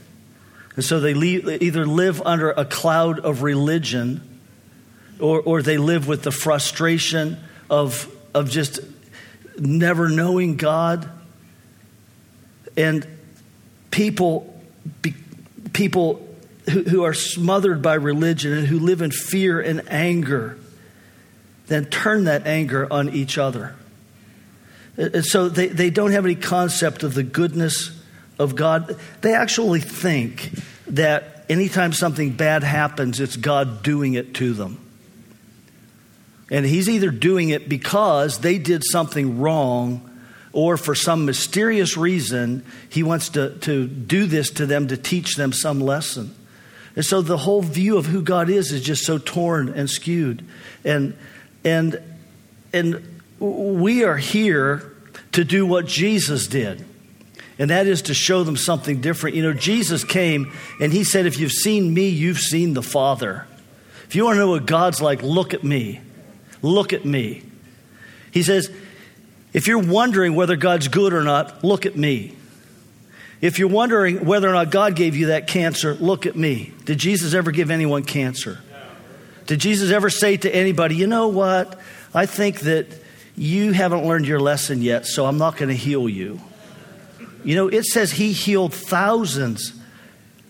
[0.76, 4.22] And so they either live under a cloud of religion
[5.18, 8.80] or, or they live with the frustration of, of just
[9.58, 11.10] never knowing God.
[12.76, 13.06] And
[13.90, 14.62] people,
[15.72, 16.26] people
[16.68, 20.58] who, who are smothered by religion and who live in fear and anger
[21.70, 23.76] then turn that anger on each other.
[24.96, 27.96] And so they, they don't have any concept of the goodness
[28.40, 28.98] of God.
[29.20, 30.50] They actually think
[30.88, 34.84] that anytime something bad happens, it's God doing it to them.
[36.50, 40.09] And He's either doing it because they did something wrong
[40.52, 45.36] or for some mysterious reason, he wants to, to do this to them to teach
[45.36, 46.34] them some lesson.
[46.96, 50.44] And so the whole view of who God is is just so torn and skewed.
[50.84, 51.16] And,
[51.64, 52.00] and,
[52.72, 54.96] and we are here
[55.32, 56.84] to do what Jesus did.
[57.58, 59.36] And that is to show them something different.
[59.36, 63.46] You know, Jesus came and he said, If you've seen me, you've seen the Father.
[64.06, 66.00] If you want to know what God's like, look at me.
[66.62, 67.42] Look at me.
[68.32, 68.70] He says,
[69.52, 72.36] if you're wondering whether God's good or not, look at me.
[73.40, 76.72] If you're wondering whether or not God gave you that cancer, look at me.
[76.84, 78.60] Did Jesus ever give anyone cancer?
[79.46, 81.80] Did Jesus ever say to anybody, you know what?
[82.14, 82.86] I think that
[83.36, 86.40] you haven't learned your lesson yet, so I'm not going to heal you.
[87.42, 89.72] You know, it says he healed thousands,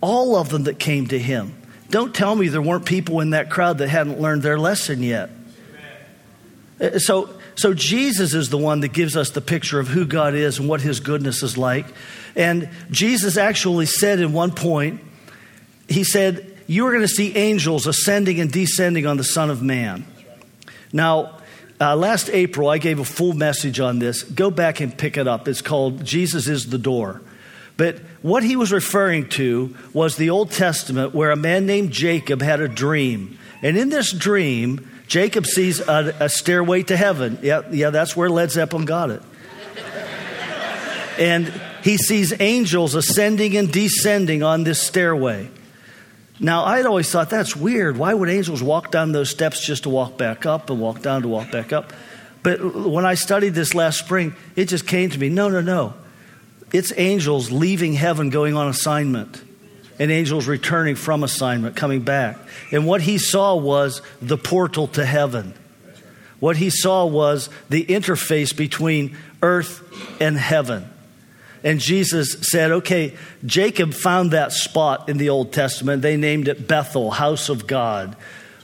[0.01, 1.55] all of them that came to him.
[1.89, 5.31] Don't tell me there weren't people in that crowd that hadn't learned their lesson yet.
[6.81, 10.35] Uh, so so Jesus is the one that gives us the picture of who God
[10.35, 11.87] is and what his goodness is like.
[12.37, 15.01] And Jesus actually said in one point,
[15.89, 19.63] he said, You are going to see angels ascending and descending on the Son of
[19.63, 20.05] Man.
[20.93, 21.37] Now,
[21.83, 24.23] Uh, last April, I gave a full message on this.
[24.23, 25.49] Go back and pick it up.
[25.49, 27.23] It's called Jesus is the Door.
[27.79, 32.43] But what he was referring to was the Old Testament where a man named Jacob
[32.43, 33.39] had a dream.
[33.63, 37.41] And in this dream, Jacob sees a, a stairway to heaven.
[37.43, 39.21] Yeah, yeah, that's where Led Zeppelin got it.
[41.19, 41.53] and
[41.83, 45.51] he sees angels ascending and descending on this stairway.
[46.39, 47.97] Now, I'd always thought that's weird.
[47.97, 51.23] Why would angels walk down those steps just to walk back up and walk down
[51.23, 51.93] to walk back up?
[52.45, 55.95] But when I studied this last spring, it just came to me no, no, no.
[56.73, 59.43] It's angels leaving heaven going on assignment,
[60.01, 62.39] and angels returning from assignment, coming back.
[62.73, 65.55] And what he saw was the portal to heaven.
[66.41, 69.83] What he saw was the interface between earth
[70.21, 70.91] and heaven.
[71.63, 76.01] And Jesus said, okay, Jacob found that spot in the Old Testament.
[76.01, 78.17] They named it Bethel, house of God.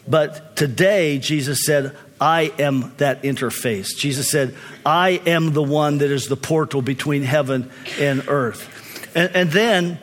[0.08, 3.88] But today, Jesus said, I am that interface.
[3.94, 4.54] Jesus said,
[4.86, 9.12] I am the one that is the portal between heaven and earth.
[9.14, 9.98] And, and then,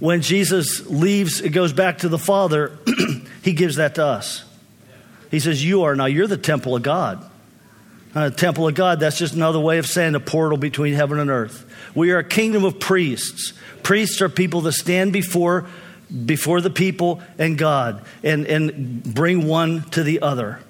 [0.00, 2.78] when Jesus leaves, it goes back to the Father,
[3.42, 4.44] he gives that to us.
[5.30, 7.24] He says, You are now, you're the temple of God.
[8.14, 11.30] A temple of God, that's just another way of saying a portal between heaven and
[11.30, 11.66] earth.
[11.94, 13.52] We are a kingdom of priests.
[13.82, 15.66] Priests are people that stand before,
[16.24, 20.60] before the people and God and, and bring one to the other.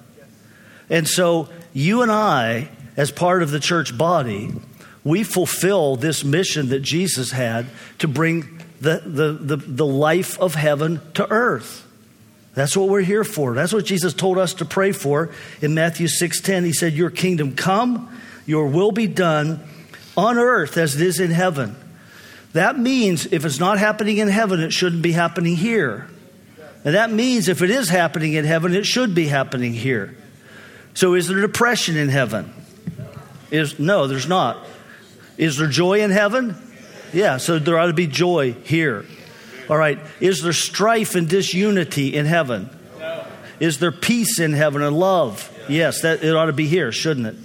[0.89, 4.51] And so you and I, as part of the church body,
[5.03, 7.67] we fulfill this mission that Jesus had
[7.99, 11.85] to bring the, the, the, the life of heaven to earth.
[12.53, 13.53] That's what we're here for.
[13.53, 15.29] That's what Jesus told us to pray for
[15.61, 16.65] in Matthew 6:10.
[16.65, 18.09] He said, "Your kingdom come,
[18.45, 19.61] your will be done
[20.17, 21.75] on earth as it is in heaven."
[22.53, 26.07] That means if it's not happening in heaven, it shouldn't be happening here.
[26.83, 30.15] And that means if it is happening in heaven, it should be happening here.
[30.95, 32.51] So is there depression in heaven?
[33.51, 34.65] Is no, there's not.
[35.37, 36.55] Is there joy in heaven?
[37.13, 39.05] Yeah, so there ought to be joy here.
[39.69, 39.99] All right.
[40.19, 42.69] Is there strife and disunity in heaven?
[42.99, 43.25] No.
[43.59, 45.51] Is there peace in heaven and love?
[45.69, 47.35] Yes, that it ought to be here, shouldn't it?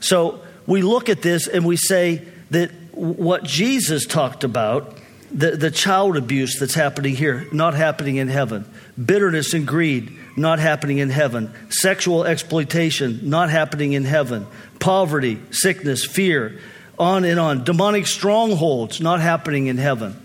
[0.00, 4.98] So we look at this and we say that what Jesus talked about,
[5.30, 8.68] the, the child abuse that's happening here, not happening in heaven.
[9.02, 11.52] Bitterness and greed, not happening in heaven.
[11.70, 14.46] Sexual exploitation, not happening in heaven.
[14.80, 16.58] Poverty, sickness, fear,
[16.98, 17.64] on and on.
[17.64, 20.20] Demonic strongholds, not happening in heaven.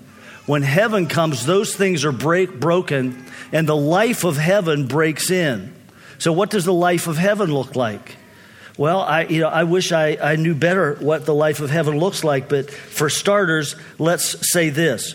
[0.45, 5.73] When heaven comes, those things are break, broken, and the life of heaven breaks in.
[6.17, 8.17] So, what does the life of heaven look like?
[8.77, 11.99] Well, I, you know, I wish I, I knew better what the life of heaven
[11.99, 15.13] looks like, but for starters, let's say this.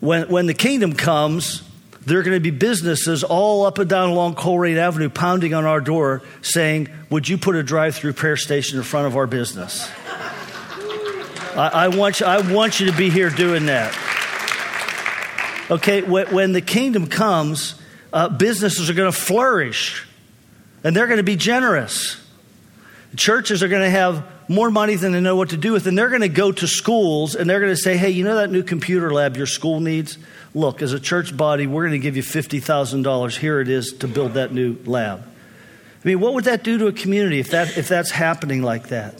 [0.00, 1.62] When, when the kingdom comes,
[2.06, 5.64] there are going to be businesses all up and down along Colerain Avenue pounding on
[5.64, 9.26] our door saying, Would you put a drive through prayer station in front of our
[9.26, 9.90] business?
[11.54, 13.94] I, I, want you, I want you to be here doing that.
[15.70, 17.80] Okay, when, when the kingdom comes,
[18.12, 20.06] uh, businesses are going to flourish
[20.82, 22.20] and they're going to be generous.
[23.16, 25.96] Churches are going to have more money than they know what to do with, and
[25.96, 28.50] they're going to go to schools and they're going to say, hey, you know that
[28.50, 30.18] new computer lab your school needs?
[30.54, 33.36] Look, as a church body, we're going to give you $50,000.
[33.36, 35.20] Here it is to build that new lab.
[35.22, 38.88] I mean, what would that do to a community if, that, if that's happening like
[38.88, 39.14] that?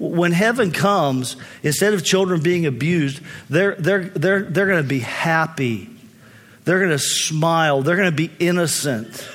[0.00, 3.20] When heaven comes, instead of children being abused,
[3.50, 5.90] they're, they're, they're, they're going to be happy.
[6.64, 7.82] They're going to smile.
[7.82, 9.28] They're going to be innocent.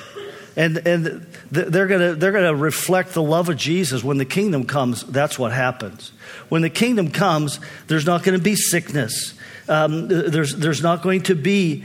[0.56, 4.04] And, and they're going to, they're going to reflect the love of Jesus.
[4.04, 6.12] When the kingdom comes, that's what happens.
[6.50, 9.36] When the kingdom comes, there's not going to be sickness.
[9.70, 11.84] Um, there's, there's not going to be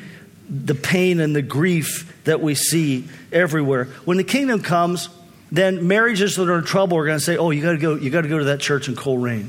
[0.49, 3.85] the pain and the grief that we see everywhere.
[4.07, 5.11] When the kingdom comes,
[5.53, 7.95] then marriages that are in trouble are going to say, "Oh, you got to go.
[7.97, 9.49] You got to go to that church in Colerain,"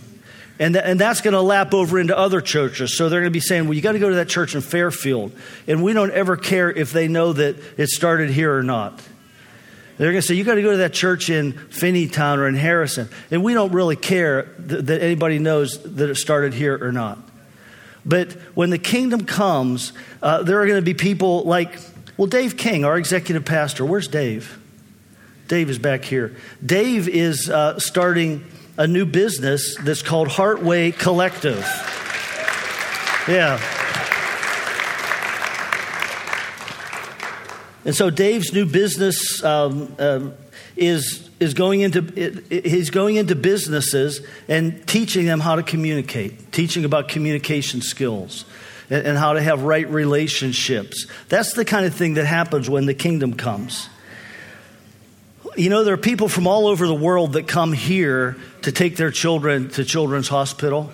[0.59, 2.97] and th- and that's going to lap over into other churches.
[2.97, 4.61] So they're going to be saying, "Well, you got to go to that church in
[4.61, 5.31] Fairfield,"
[5.67, 8.99] and we don't ever care if they know that it started here or not.
[10.01, 12.55] They're going to say, You got to go to that church in Finneytown or in
[12.55, 13.07] Harrison.
[13.29, 17.19] And we don't really care th- that anybody knows that it started here or not.
[18.03, 19.93] But when the kingdom comes,
[20.23, 21.79] uh, there are going to be people like,
[22.17, 23.85] well, Dave King, our executive pastor.
[23.85, 24.57] Where's Dave?
[25.51, 26.33] Dave is back here.
[26.65, 28.45] Dave is uh, starting
[28.77, 31.59] a new business that's called Heartway Collective.
[33.27, 33.59] Yeah.
[37.83, 40.35] And so Dave's new business um, um,
[40.77, 45.63] is is going into it, it, he's going into businesses and teaching them how to
[45.63, 48.45] communicate, teaching about communication skills
[48.89, 51.07] and, and how to have right relationships.
[51.27, 53.89] That's the kind of thing that happens when the kingdom comes
[55.57, 58.95] You know, there are people from all over the world that come here to take
[58.95, 60.89] their children to Children's Hospital.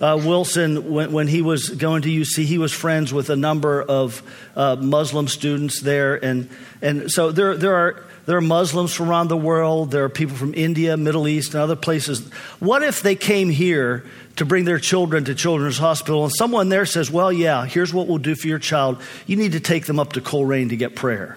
[0.00, 3.82] Uh, Wilson, when, when, he was going to UC, he was friends with a number
[3.82, 4.22] of
[4.56, 6.14] uh, Muslim students there.
[6.24, 6.48] And,
[6.80, 9.90] and so there, there, are, there are Muslims from around the world.
[9.90, 12.26] There are people from India, Middle East, and other places.
[12.60, 14.06] What if they came here
[14.36, 18.06] to bring their children to Children's Hospital and someone there says, Well, yeah, here's what
[18.06, 19.02] we'll do for your child.
[19.26, 21.36] You need to take them up to Colerain to get prayer.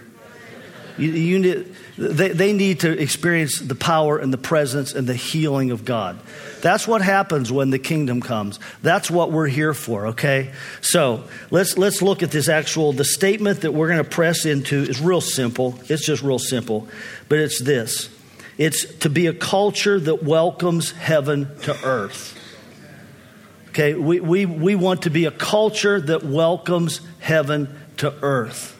[0.97, 5.15] You, you need, they, they need to experience the power and the presence and the
[5.15, 6.19] healing of God.
[6.61, 8.59] That's what happens when the kingdom comes.
[8.81, 10.53] That's what we're here for, okay?
[10.81, 14.77] So let's, let's look at this actual, the statement that we're going to press into
[14.83, 15.79] is real simple.
[15.89, 16.87] It's just real simple,
[17.27, 18.09] but it's this
[18.57, 22.39] it's to be a culture that welcomes heaven to earth.
[23.69, 28.79] Okay, we, we, we want to be a culture that welcomes heaven to earth.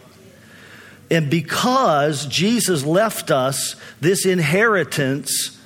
[1.10, 5.60] And because Jesus left us this inheritance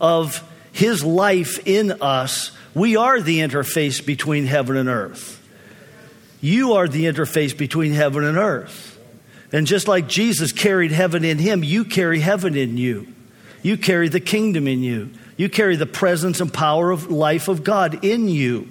[0.00, 5.42] of his life in us, we are the interface between heaven and earth.
[6.40, 8.98] You are the interface between heaven and earth.
[9.52, 13.08] And just like Jesus carried heaven in him, you carry heaven in you.
[13.62, 15.10] You carry the kingdom in you.
[15.36, 18.68] You carry the presence and power of life of God in you.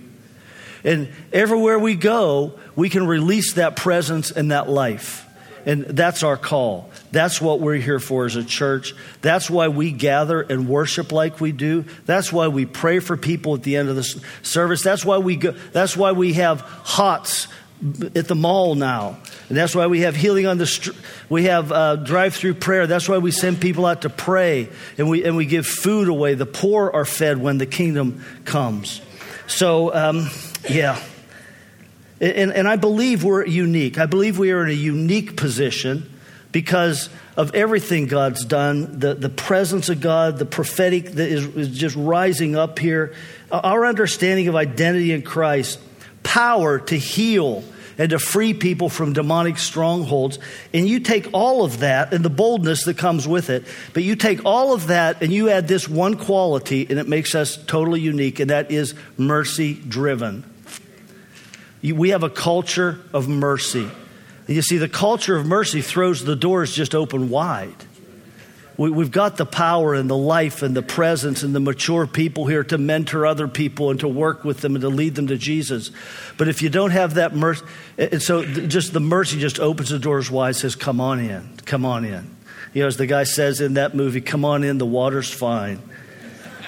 [0.83, 5.24] And everywhere we go, we can release that presence and that life.
[5.65, 6.89] And that's our call.
[7.11, 8.93] That's what we're here for as a church.
[9.21, 11.85] That's why we gather and worship like we do.
[12.05, 14.03] That's why we pray for people at the end of the
[14.43, 14.83] service.
[14.83, 17.47] That's why we go, that's why we have hots
[18.15, 19.17] at the mall now.
[19.49, 20.97] And that's why we have healing on the street.
[21.29, 22.87] We have uh, drive-through prayer.
[22.87, 26.35] That's why we send people out to pray and we and we give food away.
[26.35, 29.01] The poor are fed when the kingdom comes.
[29.47, 30.29] So um,
[30.69, 30.99] yeah.
[32.21, 33.97] And, and I believe we're unique.
[33.97, 36.09] I believe we are in a unique position
[36.51, 41.77] because of everything God's done, the, the presence of God, the prophetic that is, is
[41.77, 43.13] just rising up here,
[43.51, 45.79] uh, our understanding of identity in Christ,
[46.23, 47.63] power to heal
[47.97, 50.39] and to free people from demonic strongholds.
[50.73, 54.15] And you take all of that and the boldness that comes with it, but you
[54.15, 57.99] take all of that and you add this one quality, and it makes us totally
[57.99, 60.49] unique, and that is mercy driven.
[61.93, 63.89] We have a culture of mercy.
[64.47, 67.75] You see, the culture of mercy throws the doors just open wide.
[68.77, 72.45] We, have got the power and the life and the presence and the mature people
[72.45, 75.37] here to mentor other people and to work with them and to lead them to
[75.37, 75.91] Jesus.
[76.37, 77.63] But if you don't have that mercy,
[77.97, 81.85] and so just the mercy just opens the doors wide, says, Come on in, come
[81.85, 82.35] on in.
[82.73, 85.81] You know, as the guy says in that movie, Come on in, the water's fine.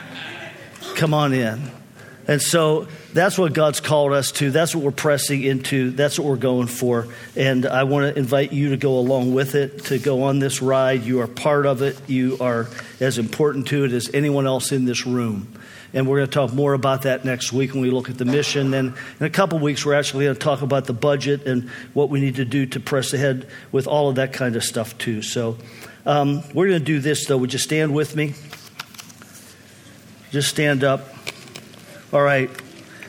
[0.96, 1.72] Come on in.
[2.28, 4.52] And so that's what God's called us to.
[4.52, 5.92] That's what we're pressing into.
[5.92, 7.08] That's what we're going for.
[7.38, 10.62] And I want to invite you to go along with it, to go on this
[10.62, 11.04] ride.
[11.04, 11.98] You are part of it.
[12.10, 12.68] You are
[13.00, 15.54] as important to it as anyone else in this room.
[15.94, 18.26] And we're going to talk more about that next week when we look at the
[18.26, 18.74] mission.
[18.74, 22.10] And in a couple weeks, we're actually going to talk about the budget and what
[22.10, 25.22] we need to do to press ahead with all of that kind of stuff, too.
[25.22, 25.58] So
[26.06, 27.38] um, we're going to do this, though.
[27.38, 28.34] Would you stand with me?
[30.32, 31.08] Just stand up.
[32.14, 32.50] All right.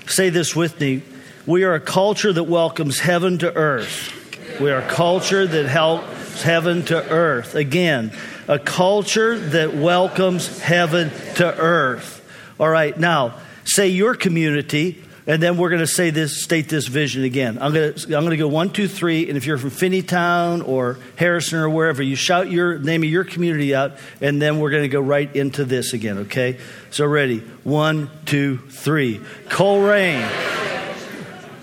[0.09, 1.03] Say this with me.
[1.47, 4.59] We are a culture that welcomes heaven to earth.
[4.61, 7.55] We are a culture that helps heaven to earth.
[7.55, 8.11] Again,
[8.49, 12.25] a culture that welcomes heaven to earth.
[12.59, 12.99] All right.
[12.99, 17.59] Now, say your community and then we're going to say this, state this vision again.
[17.61, 19.29] I'm going to, I'm going to go one, two, three.
[19.29, 23.24] And if you're from Finneytown or Harrison or wherever, you shout your name of your
[23.24, 26.59] community out, and then we're going to go right into this again, okay?
[26.91, 27.41] So ready.
[27.62, 29.18] One, two, three.
[29.49, 30.26] Colerain.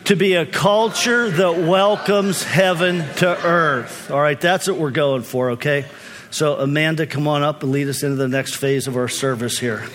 [0.05, 4.11] To be a culture that welcomes heaven to earth.
[4.11, 5.85] All right, that's what we're going for, okay?
[6.29, 9.57] So, Amanda, come on up and lead us into the next phase of our service
[9.57, 9.87] here.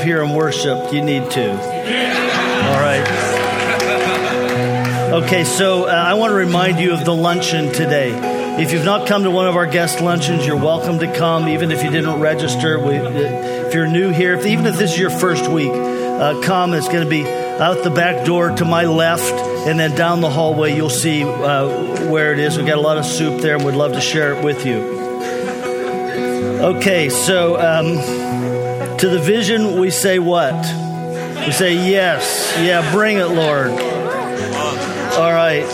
[0.00, 1.50] Here and worship, you need to.
[1.50, 3.06] All right.
[5.12, 8.12] Okay, so uh, I want to remind you of the luncheon today.
[8.62, 11.70] If you've not come to one of our guest luncheons, you're welcome to come, even
[11.70, 12.78] if you didn't register.
[12.78, 16.74] We, if you're new here, if, even if this is your first week, uh, come.
[16.74, 19.32] It's going to be out the back door to my left,
[19.66, 22.56] and then down the hallway, you'll see uh, where it is.
[22.56, 24.98] We've got a lot of soup there, and we'd love to share it with you.
[26.60, 27.96] Okay, so um,
[29.00, 30.54] to the vision, we say what?
[31.46, 32.54] We say yes.
[32.58, 33.70] Yeah, bring it, Lord.
[33.70, 35.66] All right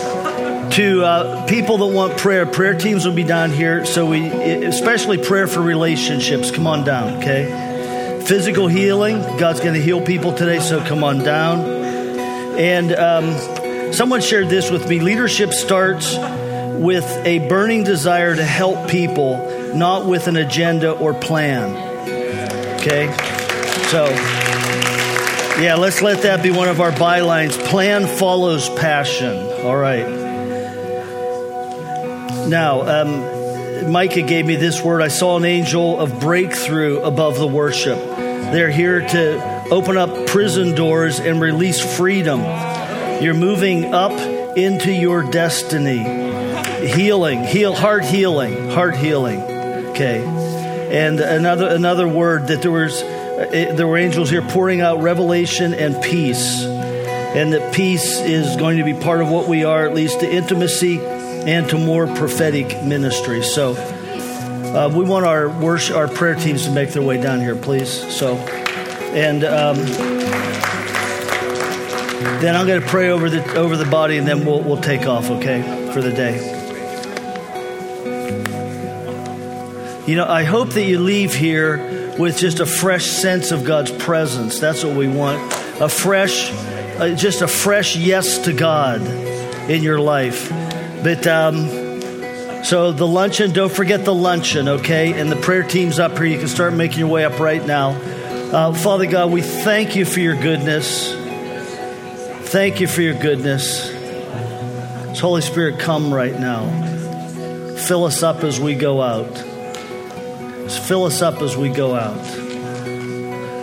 [0.71, 2.45] to uh, people that want prayer.
[2.45, 3.85] Prayer teams will be down here.
[3.85, 6.51] So we, especially prayer for relationships.
[6.51, 8.23] Come on down, okay?
[8.25, 9.21] Physical healing.
[9.37, 10.59] God's going to heal people today.
[10.59, 11.61] So come on down.
[12.59, 14.99] And um, someone shared this with me.
[14.99, 21.86] Leadership starts with a burning desire to help people, not with an agenda or plan.
[22.87, 23.07] Okay,
[23.89, 24.05] so.
[25.61, 27.51] Yeah, let's let that be one of our bylines.
[27.65, 29.35] Plan follows passion.
[29.65, 30.07] All right.
[32.47, 35.01] Now, um, Micah gave me this word.
[35.01, 37.97] I saw an angel of breakthrough above the worship.
[37.97, 42.39] They're here to open up prison doors and release freedom.
[43.21, 44.13] You're moving up
[44.57, 46.03] into your destiny.
[46.87, 49.41] Healing, heal, heart healing, heart healing.
[49.41, 50.46] Okay.
[50.89, 55.73] And another another word that there was uh, there were angels here pouring out revelation
[55.73, 56.63] and peace.
[56.63, 60.31] And that peace is going to be part of what we are, at least to
[60.31, 63.43] intimacy and to more prophetic ministry.
[63.43, 67.55] So uh, we want our worship, our prayer teams to make their way down here,
[67.55, 67.89] please.
[68.15, 69.77] So, and um,
[72.41, 75.05] then I'm going to pray over the over the body, and then we'll we'll take
[75.05, 76.56] off, okay, for the day.
[80.07, 83.91] You know, I hope that you leave here with just a fresh sense of God's
[83.91, 84.57] presence.
[84.57, 85.53] That's what we want.
[85.81, 89.01] A fresh, uh, just a fresh yes to God
[89.69, 90.49] in your life.
[91.03, 91.67] But um,
[92.63, 95.11] so the luncheon, don't forget the luncheon, okay?
[95.19, 96.25] And the prayer team's up here.
[96.27, 97.89] You can start making your way up right now.
[97.89, 101.11] Uh, Father God, we thank you for your goodness.
[102.49, 103.91] Thank you for your goodness.
[105.19, 107.75] Holy Spirit, come right now.
[107.75, 109.46] Fill us up as we go out.
[110.75, 112.25] Fill us up as we go out.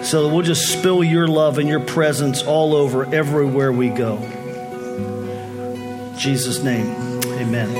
[0.04, 4.18] So that we'll just spill your love and your presence all over everywhere we go.
[6.14, 6.86] In Jesus' name.
[7.24, 7.70] Amen.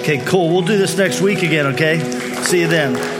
[0.00, 0.50] Okay, cool.
[0.50, 2.00] We'll do this next week again, okay?
[2.42, 3.13] See you then.